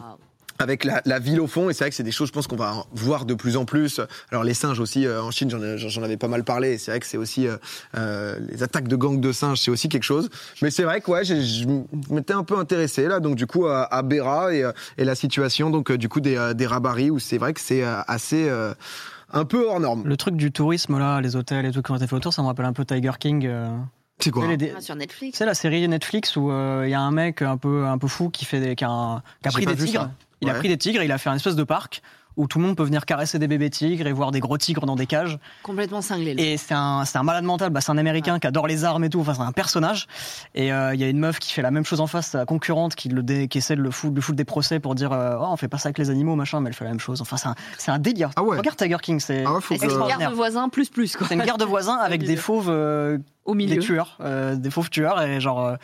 Avec 0.60 0.84
la, 0.86 1.02
la 1.06 1.20
ville 1.20 1.40
au 1.42 1.48
fond. 1.48 1.70
Et 1.70 1.74
c'est 1.74 1.84
vrai 1.84 1.90
que 1.90 1.96
c'est 1.96 2.04
des 2.04 2.12
choses, 2.12 2.30
je 2.30 2.34
pense 2.34 2.48
qu'on 2.48 2.56
va 2.56 2.86
voir 2.94 3.26
de 3.26 3.34
plus 3.34 3.58
en 3.58 3.66
plus. 3.66 4.00
Alors 4.32 4.44
les 4.44 4.54
singes 4.54 4.80
aussi, 4.80 5.06
euh, 5.06 5.22
en 5.22 5.32
Chine, 5.32 5.50
j'en 5.50 5.62
ai- 5.62 5.78
j'en 5.78 6.04
avais 6.04 6.18
pas 6.18 6.28
mal 6.28 6.44
parlé. 6.44 6.74
Et 6.74 6.78
c'est 6.78 6.92
vrai 6.92 7.00
que 7.00 7.06
c'est 7.06 7.18
aussi 7.18 7.48
euh, 7.48 7.58
euh, 7.98 8.40
les 8.50 8.64
attaques 8.64 8.88
de 8.88 8.96
gangs 8.96 9.20
de 9.20 9.32
singes, 9.32 9.60
c'est 9.60 9.72
aussi 9.72 9.90
quelque 9.90 10.04
chose. 10.04 10.30
Mais 10.62 10.72
c'est 10.72 10.84
vrai 10.84 11.02
que 11.02 11.12
ouais, 11.12 11.26
je 11.26 11.66
m'étais 12.10 12.34
un 12.34 12.44
peu 12.44 12.58
intéressé 12.58 13.08
là, 13.08 13.20
donc 13.20 13.36
du 13.36 13.48
coup 13.48 13.66
à, 13.68 13.84
à 13.94 14.02
Béra 14.02 14.54
et, 14.54 14.64
euh, 14.64 14.72
et 14.98 15.04
la 15.06 15.16
situation 15.16 15.70
donc 15.70 15.92
euh, 15.92 15.98
du 15.98 16.10
coup 16.10 16.20
des, 16.22 16.52
des 16.56 16.66
rabaris 16.68 17.10
où 17.12 17.20
c'est 17.20 17.38
vrai 17.38 17.54
que 17.54 17.60
c'est 17.62 17.84
assez 17.84 18.48
euh, 18.50 18.74
un 19.34 19.44
peu 19.46 19.68
hors 19.68 19.80
norme. 19.80 20.04
Le 20.06 20.16
truc 20.18 20.36
du 20.36 20.52
tourisme, 20.52 20.98
là, 20.98 21.20
les 21.20 21.36
hôtels 21.36 21.66
et 21.66 21.72
tout 21.72 21.82
qui 21.82 21.92
ont 21.92 21.96
été 21.98 22.08
fait 22.08 22.16
autour, 22.16 22.34
ça 22.34 22.42
me 22.42 22.48
rappelle 22.48 22.66
un 22.66 22.74
peu 22.74 22.86
Tiger 22.86 23.12
King. 23.20 23.50
C'est 24.20 24.32
quoi 24.32 24.48
les 24.48 24.74
Ah, 24.76 24.82
sur 24.82 24.96
Netflix. 24.96 25.38
C'est 25.38 25.46
la 25.46 25.54
série 25.54 25.88
Netflix 25.88 26.36
où 26.36 26.50
euh, 26.52 26.84
il 26.86 26.90
y 26.92 26.94
a 26.94 27.02
un 27.02 27.12
mec 27.12 27.42
un 27.42 27.58
peu, 27.58 27.86
un 27.86 27.98
peu 27.98 28.08
fou 28.08 28.30
qui, 28.30 28.46
fait 28.46 28.60
des, 28.60 28.76
qui 28.76 28.84
a, 28.86 28.90
un- 28.90 29.20
qui 29.42 29.48
a 29.48 29.52
J'ai 29.52 29.66
pris 29.66 29.76
des 29.76 29.86
tigres. 29.86 30.02
ça. 30.04 30.12
Il 30.42 30.50
a 30.50 30.54
pris 30.54 30.68
des 30.70 30.78
tigres, 30.78 31.02
il 31.04 31.12
a 31.12 31.18
fait 31.18 31.30
un 31.30 31.36
espèce 31.36 31.56
de 31.56 31.64
parc 31.64 32.02
où 32.38 32.48
tout 32.48 32.60
le 32.60 32.66
monde 32.66 32.76
peut 32.76 32.84
venir 32.84 33.06
caresser 33.06 33.40
des 33.40 33.48
bébés 33.48 33.70
tigres 33.70 34.08
et 34.08 34.12
voir 34.12 34.32
des 34.32 34.40
gros 34.40 34.58
tigres 34.58 34.86
dans 34.86 34.96
des 34.96 35.06
cages. 35.06 35.40
Complètement 35.64 36.02
cinglé. 36.02 36.34
là. 36.34 36.42
Et 36.44 36.58
c'est 36.58 36.74
un, 36.74 37.06
c'est 37.06 37.18
un 37.18 37.24
malade 37.24 37.44
mental, 37.44 37.70
bah, 37.70 37.82
c'est 37.82 37.92
un 37.92 37.98
américain 37.98 38.40
qui 38.40 38.48
adore 38.48 38.68
les 38.68 38.84
armes 38.84 39.04
et 39.04 39.10
tout, 39.10 39.20
enfin 39.22 39.34
c'est 39.34 39.42
un 39.42 39.52
personnage. 39.52 40.08
Et 40.54 40.72
euh, 40.74 40.94
il 40.94 41.00
y 41.00 41.04
a 41.04 41.08
une 41.10 41.20
meuf 41.20 41.40
qui 41.40 41.52
fait 41.54 41.62
la 41.62 41.72
même 41.72 41.86
chose 41.86 42.02
en 42.02 42.08
face, 42.08 42.28
sa 42.32 42.46
concurrente 42.46 42.96
qui, 42.96 43.10
le 43.10 43.24
dé- 43.24 43.48
qui 43.48 43.58
essaie 43.60 43.76
de 43.76 43.82
le 43.82 43.92
foutre, 43.92 44.12
de 44.12 44.16
lui 44.18 44.22
foutre 44.24 44.38
des 44.38 44.46
procès 44.46 44.80
pour 44.80 44.96
dire 44.96 45.12
euh, 45.14 45.38
oh, 45.40 45.46
on 45.50 45.58
fait 45.58 45.68
pas 45.68 45.78
ça 45.78 45.88
avec 45.88 45.98
les 45.98 46.10
animaux, 46.10 46.36
machin, 46.36 46.60
mais 46.62 46.70
elle 46.70 46.76
fait 46.76 46.84
la 46.86 46.92
même 46.92 47.00
chose. 47.00 47.22
Enfin 47.22 47.38
c'est 47.38 47.48
un, 47.48 47.56
c'est 47.78 47.92
un 47.92 48.00
délire. 48.00 48.32
Ah 48.36 48.44
ouais. 48.44 48.58
Regarde 48.58 48.78
Tiger 48.78 48.98
King, 49.02 49.20
c'est 49.20 49.44
Ah 49.46 49.54
ouais, 49.54 49.62
faut 49.62 49.74
Et 49.74 49.78
que- 49.78 49.86
c'est 49.86 49.92
une 49.92 49.98
garde 50.00 50.10
extraordinaire. 50.10 50.30
de 50.32 50.36
voisins 50.36 50.70
plus 50.70 50.90
plus 50.90 51.16
quoi. 51.16 51.28
c'est 51.28 51.36
une 51.36 51.44
guerre 51.44 51.58
de 51.58 51.66
voisins 51.66 51.98
avec 51.98 52.24
des 52.24 52.36
fauves, 52.36 52.70
euh, 52.70 53.18
Au 53.46 53.52
des 53.54 53.58
milieu. 53.58 53.82
tueurs, 53.82 54.18
euh, 54.22 54.56
des 54.56 54.70
fauves 54.72 54.90
tueurs 54.90 55.22
et 55.22 55.40
genre 55.40 55.66
euh, 55.66 55.76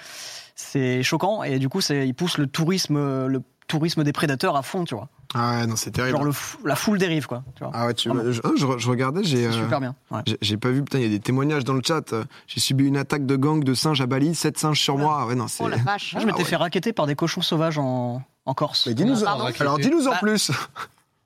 c'est 0.55 1.03
choquant 1.03 1.43
et 1.43 1.59
du 1.59 1.69
coup 1.69 1.81
c'est 1.81 2.07
il 2.07 2.13
pousse 2.13 2.37
le 2.37 2.47
tourisme, 2.47 2.95
euh, 2.97 3.27
le 3.27 3.41
tourisme 3.71 4.03
des 4.03 4.11
prédateurs 4.13 4.55
à 4.55 4.61
fond, 4.61 4.83
tu 4.83 4.93
vois. 4.95 5.07
Ah 5.33 5.51
ouais, 5.59 5.65
non, 5.67 5.75
c'est 5.75 5.91
terrible. 5.91 6.17
Genre 6.17 6.25
le 6.25 6.33
la 6.65 6.75
foule 6.75 6.97
dérive, 6.97 7.25
quoi. 7.25 7.43
Tu 7.55 7.63
vois. 7.63 7.71
Ah 7.73 7.85
ouais, 7.87 7.93
tu, 7.93 8.09
Vraiment. 8.09 8.31
je, 8.31 8.41
je- 8.57 8.77
je 8.77 8.89
regardais, 8.89 9.23
j'ai. 9.23 9.47
Euh, 9.47 9.51
super 9.51 9.79
bien. 9.79 9.95
ouais. 10.11 10.21
J'ai- 10.41 10.57
pas 10.57 10.69
vu, 10.69 10.83
putain, 10.83 10.99
il 10.99 11.03
y 11.03 11.05
a 11.05 11.09
des 11.09 11.19
témoignages 11.19 11.63
dans 11.63 11.73
le 11.73 11.81
chat. 11.85 12.11
Euh, 12.13 12.23
J'ai 12.47 12.59
subi 12.59 12.85
une 12.85 12.97
attaque 12.97 13.25
de 13.25 13.35
gang 13.35 13.63
de 13.63 13.73
singes 13.73 14.01
à 14.01 14.05
Bali, 14.05 14.35
7 14.35 14.57
singes 14.59 14.79
sur 14.81 14.97
moi. 14.97 15.19
Ah 15.21 15.25
Ouais, 15.27 15.35
non, 15.35 15.47
c'est. 15.47 15.63
Oh 15.63 15.67
la 15.69 15.77
vache. 15.77 16.13
Moi, 16.13 16.21
je 16.21 16.27
m'étais 16.27 16.39
ouais. 16.39 16.43
fait 16.45 16.55
raqueter 16.57 16.93
par 16.93 17.07
des 17.07 17.15
cochons 17.15 17.41
sauvages 17.41 17.77
en, 17.77 18.21
en 18.45 18.53
Corse. 18.53 18.87
Mais 18.87 18.93
dis-nous, 18.93 19.21
Pardon 19.21 19.45
alors 19.59 19.79
dis-nous 19.79 20.07
en 20.07 20.11
Bah, 20.11 20.17
plus. 20.21 20.51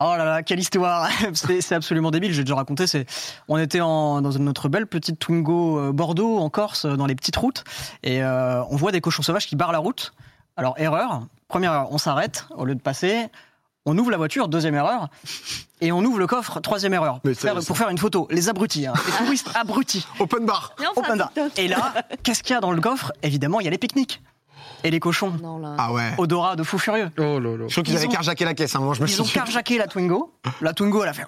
Oh 0.02 0.14
là 0.18 0.26
là, 0.26 0.44
quelle 0.44 0.60
histoire 0.60 1.08
C'est 1.34 1.72
absolument 1.74 2.12
débile, 2.12 2.34
j'ai 2.34 2.44
déjà 2.44 2.56
raconté. 2.56 2.86
C'est, 2.86 3.06
on 3.48 3.58
était 3.58 3.80
en, 3.80 4.22
dans 4.22 4.38
notre 4.40 4.68
belle 4.68 4.88
petite 4.88 5.20
Twingo 5.20 5.80
euh, 5.80 5.92
Bordeaux 5.94 6.38
en 6.38 6.50
Corse, 6.50 6.84
euh, 6.84 6.98
dans 6.98 7.06
les 7.06 7.16
petites 7.16 7.38
routes, 7.38 7.64
et 8.04 8.22
euh, 8.22 8.62
on 8.70 8.76
voit 8.76 8.92
des 8.92 9.00
cochons 9.00 9.24
sauvages 9.24 9.48
qui 9.48 9.56
barrent 9.56 9.72
la 9.72 9.80
route. 9.80 10.14
Alors 10.58 10.76
erreur, 10.78 11.22
première 11.48 11.74
erreur, 11.74 11.92
on 11.92 11.98
s'arrête 11.98 12.46
au 12.56 12.66
lieu 12.66 12.76
de 12.76 12.82
passer. 12.82 13.28
On 13.88 13.96
ouvre 14.00 14.10
la 14.10 14.18
voiture, 14.18 14.48
deuxième 14.48 14.74
erreur, 14.74 15.10
et 15.80 15.92
on 15.92 16.00
ouvre 16.04 16.18
le 16.18 16.26
coffre, 16.26 16.60
troisième 16.60 16.96
erreur, 16.96 17.20
pour 17.20 17.34
faire, 17.36 17.62
ça- 17.62 17.68
pour 17.68 17.78
faire 17.78 17.90
une 17.90 18.00
photo. 18.00 18.28
Les 18.32 18.50
abrutis, 18.50 18.88
hein, 18.88 18.94
les 19.06 19.12
touristes 19.26 19.50
abrutis. 19.54 20.08
Open 20.20 20.44
bar. 20.44 20.74
Enfin, 20.80 20.90
Open 20.96 21.18
bar. 21.20 21.32
Et 21.58 21.68
là, 21.68 21.94
qu'est-ce 22.24 22.42
qu'il 22.42 22.56
y 22.56 22.58
a 22.58 22.62
dans 22.62 22.72
le 22.72 22.82
coffre? 22.82 23.12
Évidemment, 23.22 23.60
il 23.60 23.66
y 23.66 23.68
a 23.68 23.70
les 23.70 23.78
pique-niques 23.78 24.24
et 24.84 24.90
les 24.90 25.00
cochons. 25.00 25.38
Non, 25.40 25.60
là. 25.60 25.76
Ah 25.78 25.94
ouais. 25.94 26.14
Odorat 26.18 26.56
de 26.56 26.64
fou 26.64 26.80
furieux. 26.80 27.12
Oh 27.20 27.38
là 27.40 27.58
là. 27.58 27.66
Je 27.68 27.74
trouve 27.74 27.84
qu'ils 27.84 27.94
Ils 27.94 27.98
avaient 27.98 28.08
ont- 28.08 28.12
carjacké 28.12 28.44
la 28.44 28.56
caisse. 28.56 28.76
hein. 28.76 28.80
Moi, 28.80 28.96
je 28.96 29.04
me 29.04 29.08
Ils 29.08 29.22
ont 29.22 29.26
carjacké 29.26 29.78
la 29.78 29.86
Twingo. 29.88 30.34
La 30.62 30.74
Twingo, 30.74 31.04
elle 31.04 31.10
a 31.10 31.14
fait. 31.14 31.26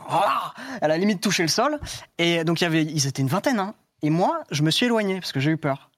Elle 0.81 0.89
a 0.91 0.97
limite 0.97 1.21
touché 1.21 1.43
le 1.43 1.49
sol. 1.49 1.79
Et 2.17 2.43
donc, 2.43 2.61
il 2.61 2.63
y 2.63 2.67
avait, 2.67 2.81
ils 2.83 3.05
étaient 3.05 3.21
une 3.21 3.27
vingtaine. 3.27 3.59
hein. 3.59 3.75
Et 4.01 4.09
moi, 4.09 4.39
je 4.49 4.63
me 4.63 4.71
suis 4.71 4.87
éloigné 4.87 5.19
parce 5.19 5.31
que 5.31 5.39
j'ai 5.39 5.51
eu 5.51 5.57
peur. 5.57 5.91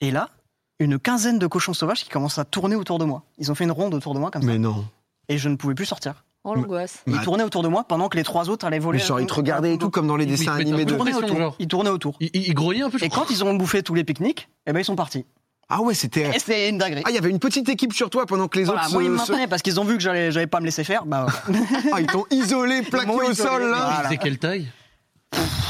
Et 0.00 0.10
là, 0.10 0.30
une 0.78 0.98
quinzaine 0.98 1.38
de 1.38 1.46
cochons 1.46 1.74
sauvages 1.74 2.04
qui 2.04 2.08
commencent 2.10 2.38
à 2.38 2.44
tourner 2.44 2.76
autour 2.76 2.98
de 2.98 3.04
moi. 3.04 3.22
Ils 3.38 3.50
ont 3.50 3.54
fait 3.54 3.64
une 3.64 3.72
ronde 3.72 3.94
autour 3.94 4.14
de 4.14 4.18
moi 4.20 4.30
comme 4.30 4.42
ça. 4.42 4.48
Mais 4.48 4.58
non. 4.58 4.84
Et 5.28 5.38
je 5.38 5.48
ne 5.48 5.56
pouvais 5.56 5.74
plus 5.74 5.86
sortir. 5.86 6.24
Oh 6.44 6.54
l'angoisse. 6.54 7.02
Ils 7.06 7.14
Bah, 7.14 7.20
tournaient 7.24 7.42
autour 7.44 7.62
de 7.62 7.68
moi 7.68 7.84
pendant 7.84 8.08
que 8.08 8.16
les 8.16 8.22
trois 8.22 8.48
autres 8.48 8.64
allaient 8.64 8.78
voler. 8.78 8.98
Mais 9.00 9.04
genre, 9.04 9.20
ils 9.20 9.26
te 9.26 9.34
regardaient 9.34 9.74
et 9.74 9.78
tout, 9.78 9.90
comme 9.90 10.06
dans 10.06 10.16
les 10.16 10.24
Ils- 10.24 10.28
dessins 10.30 10.56
ils 10.56 10.62
animés 10.62 10.84
de. 10.84 10.92
Ils 10.92 10.96
tournaient 10.96 11.14
autour. 11.14 11.56
Ils 11.58 11.68
tournaient 11.68 11.90
autour. 11.90 12.16
Il, 12.20 12.30
il, 12.32 12.46
il 12.48 12.54
grognait 12.54 12.82
un 12.82 12.90
peu, 12.90 12.96
je 12.98 13.04
Et 13.04 13.08
crois. 13.08 13.24
quand 13.24 13.30
ils 13.30 13.44
ont 13.44 13.54
bouffé 13.54 13.82
tous 13.82 13.94
les 13.94 14.04
pique-niques, 14.04 14.48
eh 14.66 14.72
ben 14.72 14.78
ils 14.80 14.84
sont 14.84 14.96
partis. 14.96 15.26
Ah 15.68 15.82
ouais, 15.82 15.92
c'était. 15.92 16.30
Et 16.34 16.38
c'est 16.38 16.70
une 16.70 16.78
dinguerie. 16.78 17.02
Ah, 17.04 17.10
il 17.10 17.14
y 17.14 17.18
avait 17.18 17.28
une 17.28 17.40
petite 17.40 17.68
équipe 17.68 17.92
sur 17.92 18.08
toi 18.08 18.24
pendant 18.24 18.48
que 18.48 18.56
les 18.58 18.64
Voilà, 18.64 18.82
autres. 18.84 18.92
moi, 18.92 19.02
ils 19.02 19.06
se- 19.06 19.10
me 19.12 19.18
se- 19.18 19.32
maintenaient 19.32 19.46
parce 19.48 19.60
qu'ils 19.60 19.78
ont 19.80 19.84
vu 19.84 19.94
que 19.96 20.02
j'allais, 20.02 20.32
j'allais 20.32 20.46
pas 20.46 20.60
me 20.60 20.64
laisser 20.64 20.84
faire. 20.84 21.04
Bah. 21.04 21.26
Ah, 21.92 22.00
ils 22.00 22.06
t'ont 22.06 22.24
isolé, 22.30 22.80
plaqué 22.82 23.10
au 23.10 23.20
isolé, 23.30 23.34
sol 23.34 23.62
là. 23.70 23.90
voilà. 23.94 24.08
Ils 24.12 24.18
quelle 24.18 24.38
taille? 24.38 24.68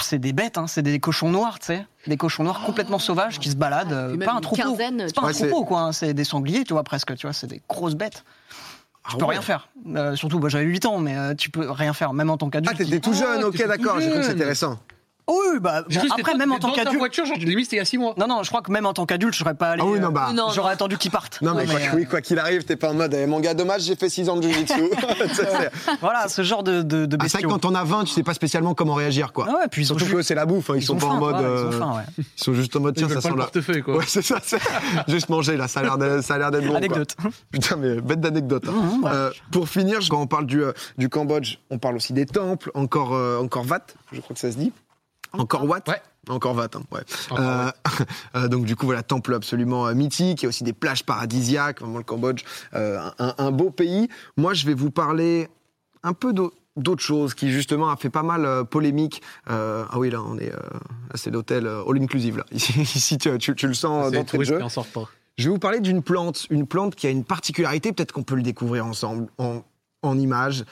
C'est 0.03 0.19
des 0.19 0.33
bêtes, 0.33 0.59
hein, 0.59 0.67
c'est 0.67 0.83
des 0.83 1.01
cochons 1.01 1.31
noirs, 1.31 1.59
tu 1.59 1.67
sais. 1.67 1.87
Des 2.07 2.17
cochons 2.17 2.45
noirs 2.45 2.63
complètement 2.65 2.99
sauvages 2.99 3.39
qui 3.39 3.51
se 3.51 3.57
baladent. 3.57 3.93
euh, 3.93 4.17
pas 4.17 4.33
un 4.33 4.37
une 4.37 4.41
troupeau. 4.41 4.63
quinzaine, 4.63 5.05
C'est 5.07 5.15
pas 5.15 5.23
un 5.29 5.33
c'est- 5.33 5.49
troupeau, 5.49 5.65
quoi. 5.65 5.81
hein, 5.81 5.93
C'est 5.93 6.15
des 6.15 6.25
sangliers, 6.25 6.65
tu 6.65 6.73
vois, 6.73 6.85
presque. 6.85 7.15
Tu 7.17 7.27
vois, 7.27 7.33
c'est 7.33 7.47
des 7.47 7.61
grosses 7.69 7.95
bêtes. 7.95 8.25
Ah 9.05 9.09
Tu 9.13 9.17
peux 9.19 9.25
ouais. 9.25 9.31
rien 9.33 9.43
faire. 9.43 9.69
Euh, 9.95 10.17
surtout, 10.17 10.39
bah, 10.39 10.49
j'avais 10.49 10.65
8 10.65 10.85
ans, 10.87 10.99
mais 10.99 11.17
euh, 11.17 11.35
tu 11.35 11.51
peux 11.51 11.71
rien 11.71 11.93
faire, 11.93 12.13
même 12.13 12.31
en 12.31 12.37
tant 12.37 12.51
qu'adulte. 12.51 12.75
Ah, 12.75 12.85
t'étais 12.85 13.01
tout 13.01 13.13
jeune, 13.15 13.41
Ah, 13.43 13.47
ok, 13.47 13.53
t'étais 13.53 13.65
tout 13.65 13.69
d'accord, 13.71 14.01
j'ai 14.01 14.07
cru 14.11 14.17
que 14.19 14.23
jeune. 14.23 14.31
c'était 14.33 14.45
récent. 14.45 14.79
Oui, 15.29 15.61
bah, 15.61 15.83
bon, 15.89 15.97
après, 16.19 16.35
même 16.37 16.53
en 16.53 16.59
tant 16.59 16.71
ta 16.71 16.77
qu'adulte. 16.85 16.99
voiture, 16.99 17.27
genre, 17.27 17.37
limite, 17.37 17.71
il 17.73 17.77
y 17.77 17.81
a 17.81 17.85
6 17.85 17.99
mois. 17.99 18.15
Non, 18.17 18.27
non, 18.27 18.43
je 18.43 18.49
crois 18.49 18.63
que 18.63 18.73
même 18.73 18.87
en 18.87 18.95
tant 18.95 19.05
qu'adulte, 19.05 19.35
je 19.35 19.41
serais 19.41 19.55
pas 19.55 19.71
allé. 19.73 19.83
Ah 19.85 19.89
oui, 19.89 20.01
non, 20.01 20.09
euh, 20.09 20.11
bah. 20.11 20.31
Non, 20.35 20.49
J'aurais 20.55 20.73
attendu 20.73 20.97
qu'ils 20.97 21.11
partent. 21.11 21.41
Non, 21.43 21.53
mais, 21.55 21.63
Ouais, 21.63 21.67
quoi, 21.67 21.81
euh, 21.81 21.97
oui, 21.97 22.07
quoi 22.07 22.21
qu'il 22.23 22.39
arrive, 22.39 22.65
t'es 22.65 22.77
pas 22.77 22.91
en 22.91 22.95
mode, 22.95 23.13
eh, 23.15 23.27
mon 23.27 23.39
gars, 23.41 23.53
dommage, 23.55 23.83
j'ai 23.83 23.95
fait 23.97 24.09
6 24.09 24.29
ans 24.31 24.37
de 24.37 24.43
jujitsu. 24.43 24.75
Voilà, 26.01 26.29
ce 26.29 26.43
genre 26.43 26.63
de, 26.63 26.83
de, 26.83 27.07
de 27.07 27.17
Ah, 27.21 27.25
c'est 27.29 27.39
vrai 27.39 27.43
que 27.43 27.49
quand 27.49 27.65
on 27.65 27.75
a 27.75 27.85
20, 27.85 28.05
tu 28.05 28.13
sais 28.15 28.23
pas 28.23 28.35
spécialement 28.35 28.75
comment 28.75 28.95
réagir, 28.95 29.33
quoi. 29.33 29.47
Ah 29.49 29.53
ouais, 29.57 29.69
puis 29.71 29.85
Surtout 29.85 30.07
que 30.07 30.23
c'est 30.23 30.35
la 30.35 30.47
bouffe, 30.47 30.71
hein, 30.71 30.75
ils, 30.77 30.83
sont 30.83 30.95
ont 30.95 30.99
pas 30.99 31.07
en 31.07 31.19
mode. 31.19 31.35
ouais, 31.37 31.43
euh, 31.45 31.69
Ils 31.71 31.75
ont 31.77 31.79
faim, 31.79 31.93
ouais. 31.97 32.05
ils 32.19 32.25
sont 32.43 32.55
juste 32.55 32.75
en 32.77 32.81
mode, 32.81 32.95
Ils 32.99 33.07
tiens, 33.07 33.15
ça 33.15 33.21
sent 33.21 33.29
le 33.31 33.37
là. 33.37 33.43
portefeuille, 33.45 33.83
quoi. 33.83 33.97
Ouais, 33.99 34.05
c'est 34.07 34.23
ça, 34.23 34.39
c'est 34.43 34.59
juste 35.09 35.29
manger 35.29 35.57
là, 35.57 35.69
ça 35.69 35.81
a 35.81 35.83
l'air 35.83 35.99
de- 35.99 36.21
ça 36.23 36.35
a 36.35 36.39
l'air 36.39 36.51
d'être 36.51 36.67
bon. 36.67 36.75
Anecdote. 36.75 37.15
Putain, 37.51 37.77
mais 37.77 38.01
bête 38.01 38.21
d'anecdote. 38.21 38.65
hein. 38.69 39.01
Euh, 39.07 39.31
pour 39.53 39.69
finir, 39.69 39.99
quand 40.09 40.21
on 40.21 40.27
parle 40.27 40.47
du, 40.47 41.09
Cambodge, 41.11 41.57
on 41.71 41.79
parle 41.79 41.97
aussi 41.97 42.13
des 42.13 42.27
temples, 42.27 42.71
encore, 42.75 43.15
euh, 43.15 43.39
encore 43.41 43.65
Wat, 43.67 43.79
je 44.13 44.21
crois 44.21 44.35
que 44.35 44.41
ça 44.41 44.51
se 44.53 44.57
dit. 44.57 44.73
Encore 45.33 45.65
Wat 45.67 45.83
Ouais. 45.89 46.01
Encore 46.29 46.55
Wat, 46.55 46.69
hein, 46.75 46.83
ouais. 46.93 47.01
Encore 47.31 47.45
Euh, 47.45 47.71
euh, 48.37 48.49
donc 48.49 48.65
du 48.65 48.77
coup, 48.77 48.87
voilà, 48.87 49.03
temple 49.03 49.35
absolument 49.35 49.87
euh, 49.87 49.95
mythique. 49.95 50.43
Il 50.43 50.45
y 50.45 50.47
a 50.47 50.49
aussi 50.51 50.65
des 50.65 50.73
plages 50.73 51.05
paradisiaques. 51.05 51.81
Vraiment, 51.81 51.99
le 51.99 52.05
Cambodge, 52.05 52.43
euh, 52.75 52.99
un, 53.19 53.35
un 53.39 53.51
beau 53.51 53.71
pays. 53.71 54.09
Moi, 54.37 54.55
je 54.55 54.67
vais 54.67 54.75
vous 54.75 54.91
parler 54.91 55.49
un 56.03 56.13
peu 56.13 56.33
d'au- 56.33 56.53
d'autre 56.77 57.03
chose 57.03 57.35
qui 57.35 57.51
justement 57.51 57.91
a 57.91 57.97
fait 57.97 58.11
pas 58.11 58.23
mal 58.23 58.65
polémique. 58.67 59.23
Ah 59.47 59.87
oui, 59.99 60.11
là, 60.11 60.23
on 60.23 60.39
est, 60.39 60.53
c'est 61.15 61.31
l'hôtel 61.31 61.67
all 61.67 62.01
inclusive 62.03 62.37
là. 62.39 62.45
Ici, 62.53 62.81
ici, 62.81 63.19
tu, 63.19 63.37
tu- 63.39 63.55
tu 63.55 63.67
le 63.67 63.75
sens 63.75 64.13
de 64.13 64.23
touristes 64.23 64.53
jeu. 64.53 64.59
pas. 64.95 65.09
Je 65.39 65.45
vais 65.45 65.51
vous 65.51 65.59
parler 65.59 65.81
d'une 65.81 66.03
plante, 66.03 66.47
une 66.51 66.67
plante 66.67 66.95
qui 66.97 67.07
a 67.07 67.11
une 67.11 67.25
particularité, 67.25 67.93
peut-être 67.93 68.13
qu'on 68.13 68.23
peut 68.25 68.35
le 68.35 68.43
découvrir 68.43 68.85
ensemble 68.87 69.29
en, 69.39 69.63
en 70.03 70.19
images. 70.19 70.65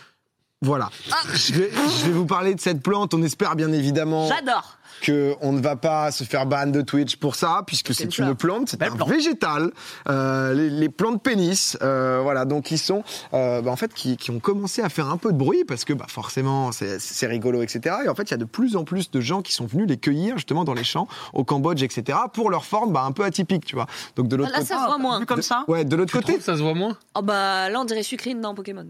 Voilà. 0.62 0.88
Je, 1.34 1.52
vais, 1.52 1.70
je 2.00 2.06
vais 2.06 2.12
vous 2.12 2.24
parler 2.26 2.54
de 2.54 2.60
cette 2.60 2.82
plante. 2.82 3.12
On 3.14 3.22
espère 3.22 3.56
bien 3.56 3.70
évidemment 3.72 4.26
J'adore. 4.26 4.78
qu'on 5.04 5.52
ne 5.52 5.60
va 5.60 5.76
pas 5.76 6.10
se 6.10 6.24
faire 6.24 6.46
ban 6.46 6.66
de 6.68 6.80
Twitch 6.80 7.16
pour 7.16 7.34
ça, 7.34 7.62
puisque 7.66 7.92
C'est 7.94 8.16
une 8.16 8.28
une 8.28 8.34
plante, 8.34 8.70
c'est 8.70 8.82
un 8.82 8.90
plante. 8.90 9.10
végétal. 9.10 9.70
Euh, 10.08 10.54
les, 10.54 10.70
les 10.70 10.88
plantes 10.88 11.22
pénis, 11.22 11.76
euh, 11.82 12.20
voilà, 12.22 12.46
donc 12.46 12.70
ils 12.70 12.78
sont, 12.78 13.04
euh, 13.34 13.60
bah, 13.60 13.70
en 13.70 13.76
fait, 13.76 13.92
qui, 13.92 14.16
qui 14.16 14.30
ont 14.30 14.40
commencé 14.40 14.80
à 14.80 14.88
faire 14.88 15.10
un 15.10 15.18
peu 15.18 15.30
de 15.30 15.36
bruit 15.36 15.64
parce 15.66 15.84
que, 15.84 15.92
bah, 15.92 16.06
forcément, 16.08 16.72
c'est 16.72 16.98
c'est 17.00 17.26
rigolo, 17.26 17.60
etc. 17.62 17.96
Et 18.06 18.08
en 18.08 18.14
fait, 18.14 18.22
il 18.22 18.30
y 18.30 18.34
a 18.34 18.38
de 18.38 18.44
plus 18.46 18.76
en 18.76 18.84
plus 18.84 19.10
de 19.10 19.20
gens 19.20 19.42
qui 19.42 19.52
sont 19.52 19.66
venus 19.66 19.86
les 19.86 19.98
cueillir 19.98 20.36
justement 20.38 20.64
dans 20.64 20.74
les 20.74 20.84
champs 20.84 21.06
au 21.34 21.44
Cambodge, 21.44 21.82
etc. 21.82 22.18
Pour 22.32 22.48
leur 22.48 22.64
forme, 22.64 22.94
bah, 22.94 23.02
un 23.04 23.12
peu 23.12 23.24
atypique, 23.24 23.66
tu 23.66 23.74
vois. 23.76 23.86
Donc 24.16 24.28
de 24.28 24.36
l'autre 24.36 24.52
Là, 24.52 24.60
côté. 24.60 24.68
ça 24.68 24.80
se 24.80 24.86
voit 24.86 24.98
moins. 24.98 25.22
Comme 25.26 25.42
ça 25.42 25.64
Ouais, 25.68 25.84
de 25.84 25.94
l'autre 25.96 26.12
côté, 26.14 26.32
trouves 26.32 26.44
ça 26.44 26.56
se 26.56 26.62
voit 26.62 26.72
moins 26.74 26.96
Oh 27.14 27.20
bah 27.20 27.68
là, 27.68 27.78
on 27.78 27.84
dirait 27.84 28.02
sucrine 28.02 28.40
dans 28.40 28.54
Pokémon. 28.54 28.86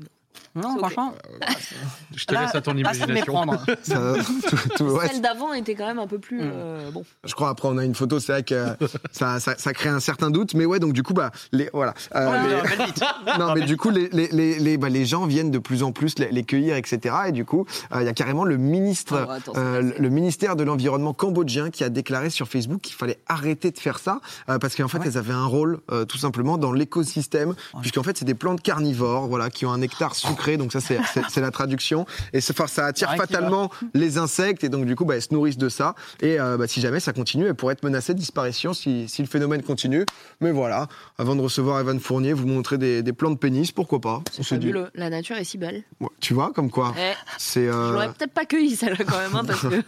Non, 0.55 0.77
franchement. 0.79 1.13
Je 2.15 2.25
te 2.25 2.35
là- 2.35 2.43
laisse 2.43 2.55
à 2.55 2.61
ton 2.61 2.73
là, 2.73 2.81
imagination. 2.81 3.13
méprendre. 3.15 3.65
ça- 3.83 4.15
tout- 4.49 4.57
tout- 4.77 4.85
ouais, 4.85 5.09
Celle 5.09 5.21
d'avant 5.21 5.53
était 5.53 5.75
quand 5.75 5.87
même 5.87 5.99
un 5.99 6.07
peu 6.07 6.19
plus 6.19 6.43
Mm. 6.43 6.51
euh, 6.53 6.91
bon. 6.91 7.05
Je 7.25 7.35
crois 7.35 7.51
après 7.51 7.69
on 7.69 7.77
a 7.79 7.85
une 7.85 7.95
photo, 7.95 8.21
c'est 8.21 8.33
vrai 8.33 8.43
que 8.43 8.65
ça, 9.13 9.39
ça, 9.41 9.55
ça 9.59 9.73
crée 9.73 9.89
un 9.89 10.01
certain 10.01 10.31
doute, 10.31 10.55
mais 10.55 10.65
ouais 10.65 10.79
donc 10.79 10.93
du 10.93 11.03
coup 11.03 11.15
bah 11.15 11.31
les 11.53 11.69
voilà. 11.73 11.95
Euh, 12.15 12.27
Ouais, 12.31 12.77
les- 12.79 12.85
bite. 12.87 13.03
non 13.39 13.55
mais 13.55 13.63
du 13.63 13.77
coup 13.77 13.91
les 13.91 14.09
les, 14.13 14.29
les, 14.29 14.59
les, 14.59 14.77
bah, 14.79 14.89
les 14.89 15.05
gens 15.05 15.27
viennent 15.27 15.51
de 15.51 15.59
plus 15.59 15.83
en 15.83 15.93
plus 15.93 16.19
les, 16.19 16.31
les 16.31 16.45
cueillir 16.45 16.77
etc 16.77 17.15
et 17.29 17.33
du 17.33 17.45
coup 17.45 17.67
euh, 17.93 18.01
il 18.03 18.07
y 18.07 18.09
a 18.09 18.13
carrément 18.15 18.45
le 18.45 18.57
ministre 18.57 19.25
Oh, 19.29 19.31
attends, 19.31 19.53
euh, 19.57 19.83
passé. 19.91 20.03
le 20.03 20.09
ministère 20.11 20.57
de 20.57 20.65
l'environnement 20.65 21.13
cambodgien 21.15 21.71
qui 21.71 21.85
a 21.85 21.89
déclaré 21.89 22.31
sur 22.31 22.49
Facebook 22.49 22.81
qu'il 22.81 22.95
fallait 22.97 23.19
arrêter 23.29 23.71
de 23.71 23.79
faire 23.79 23.99
ça 23.99 24.21
euh, 24.49 24.59
parce 24.59 24.75
qu'en 24.75 24.89
fait 24.89 24.99
Ouais. 24.99 25.05
elles 25.07 25.19
avaient 25.19 25.33
un 25.35 25.47
rôle 25.47 25.79
euh, 25.91 26.05
tout 26.05 26.19
simplement 26.19 26.57
dans 26.59 26.73
l'écosystème 26.73 27.55
puisqu'en 27.81 28.03
fait 28.03 28.17
c'est 28.17 28.25
des 28.25 28.35
plantes 28.35 28.63
carnivores 28.63 29.27
voilà 29.29 29.51
qui 29.51 29.67
ont 29.67 29.73
un 29.73 29.79
nectar 29.79 30.15
sucré 30.29 30.57
donc 30.57 30.73
ça 30.73 30.81
c'est 30.81 31.41
la 31.41 31.51
traduction. 31.51 32.07
Et 32.33 32.41
c'est- 32.41 32.53
enfin, 32.53 32.67
ça 32.67 32.87
attire 32.87 33.15
fatalement 33.17 33.71
les 33.95 34.19
insectes 34.19 34.65
et 34.65 34.69
donc 34.69 34.85
du 34.87 34.97
coup 34.97 35.05
bah, 35.05 35.17
elles 35.17 35.23
se 35.23 35.33
nourrissent 35.33 35.59
de 35.59 35.69
ça. 35.69 35.95
Et 36.21 36.39
euh, 36.41 36.57
bah, 36.57 36.67
si 36.67 36.81
jamais 36.81 37.01
ça 37.01 37.13
continue 37.13 37.47
elles 37.47 37.55
pourraient 37.55 37.75
être 37.75 37.83
menacées 37.85 38.15
de 38.15 38.19
disparition 38.19 38.73
si, 38.75 39.09
si 39.09 39.23
le 39.23 39.29
phénomène 39.29 39.63
continue. 39.63 40.05
Mais 40.41 40.51
voilà. 40.53 40.87
Avant 41.19 41.35
de 41.37 41.41
recevoir 41.41 41.81
Evan 41.81 41.99
Fournier 42.01 42.33
vous 42.33 42.47
montrer 42.47 42.79
des, 42.79 43.03
des 43.03 43.13
plantes 43.13 43.41
pénis 43.41 43.73
pourquoi 43.73 44.01
pas? 44.01 44.23
On 44.39 44.43
se 44.43 44.55
dit. 44.55 44.73
La 44.95 45.11
nature 45.11 45.37
est 45.37 45.45
si 45.45 45.59
belle. 45.59 45.83
Ouais, 46.01 46.09
tu 46.21 46.35
vois 46.35 46.53
comme 46.55 46.71
quoi 46.71 46.95
Eh, 46.99 47.13
c'est 47.39 47.67
Je 47.67 47.71
euh, 47.71 47.93
l'aurais 47.93 48.09
peut-être 48.09 48.33
pas 48.33 48.45
cueilli 48.45 48.77
celle-là 48.77 49.05
quand 49.07 49.19
même, 49.19 49.35
hein, 49.37 49.45
parce 49.47 49.61
que 49.61 49.83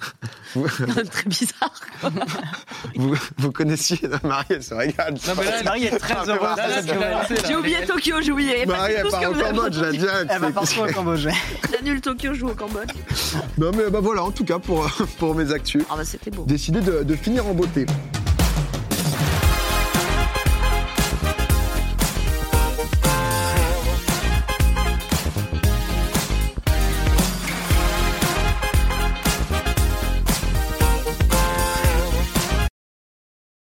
c'est 0.94 1.10
très 1.10 1.28
bizarre. 1.28 1.72
vous, 2.96 3.14
vous 3.38 3.52
connaissiez 3.52 3.98
Marie 4.24 4.46
elle 4.50 4.62
se 4.62 4.74
régale 4.74 5.14
Non, 5.14 5.32
mais 5.38 5.44
là, 5.44 5.62
Marie 5.62 5.84
est 5.86 5.98
très 5.98 6.14
Ah, 6.14 6.24
heureuse 6.26 6.86
de. 6.86 7.46
J'ai 7.46 7.56
oublié 7.56 7.84
Tokyo, 7.86 8.16
j'ai 8.20 8.32
oublié. 8.32 8.66
Marie 8.66 8.94
elle 8.94 9.08
part 9.08 9.22
avez 9.22 9.42
Cambodge 9.42 9.78
là 9.80 9.92
direct 9.92 10.27
Elle 10.28 10.40
va 10.40 10.50
partout 10.50 10.80
au 10.80 10.86
Cambodge. 10.92 11.26
J'annule 11.72 12.00
Tokyo, 12.02 12.34
je 12.34 12.38
joue 12.40 12.48
au 12.48 12.54
Cambodge. 12.54 12.90
non 13.58 13.70
mais 13.76 13.90
bah 13.90 14.00
voilà 14.00 14.22
en 14.24 14.30
tout 14.30 14.44
cas 14.44 14.58
pour, 14.58 14.88
pour 15.18 15.34
mes 15.34 15.52
actus 15.52 15.82
Ah 15.90 15.94
bah 15.96 16.04
c'était 16.04 16.30
beau. 16.30 16.44
décidé 16.44 16.80
de, 16.80 17.02
de 17.02 17.14
finir 17.14 17.46
en 17.46 17.54
beauté 17.54 17.86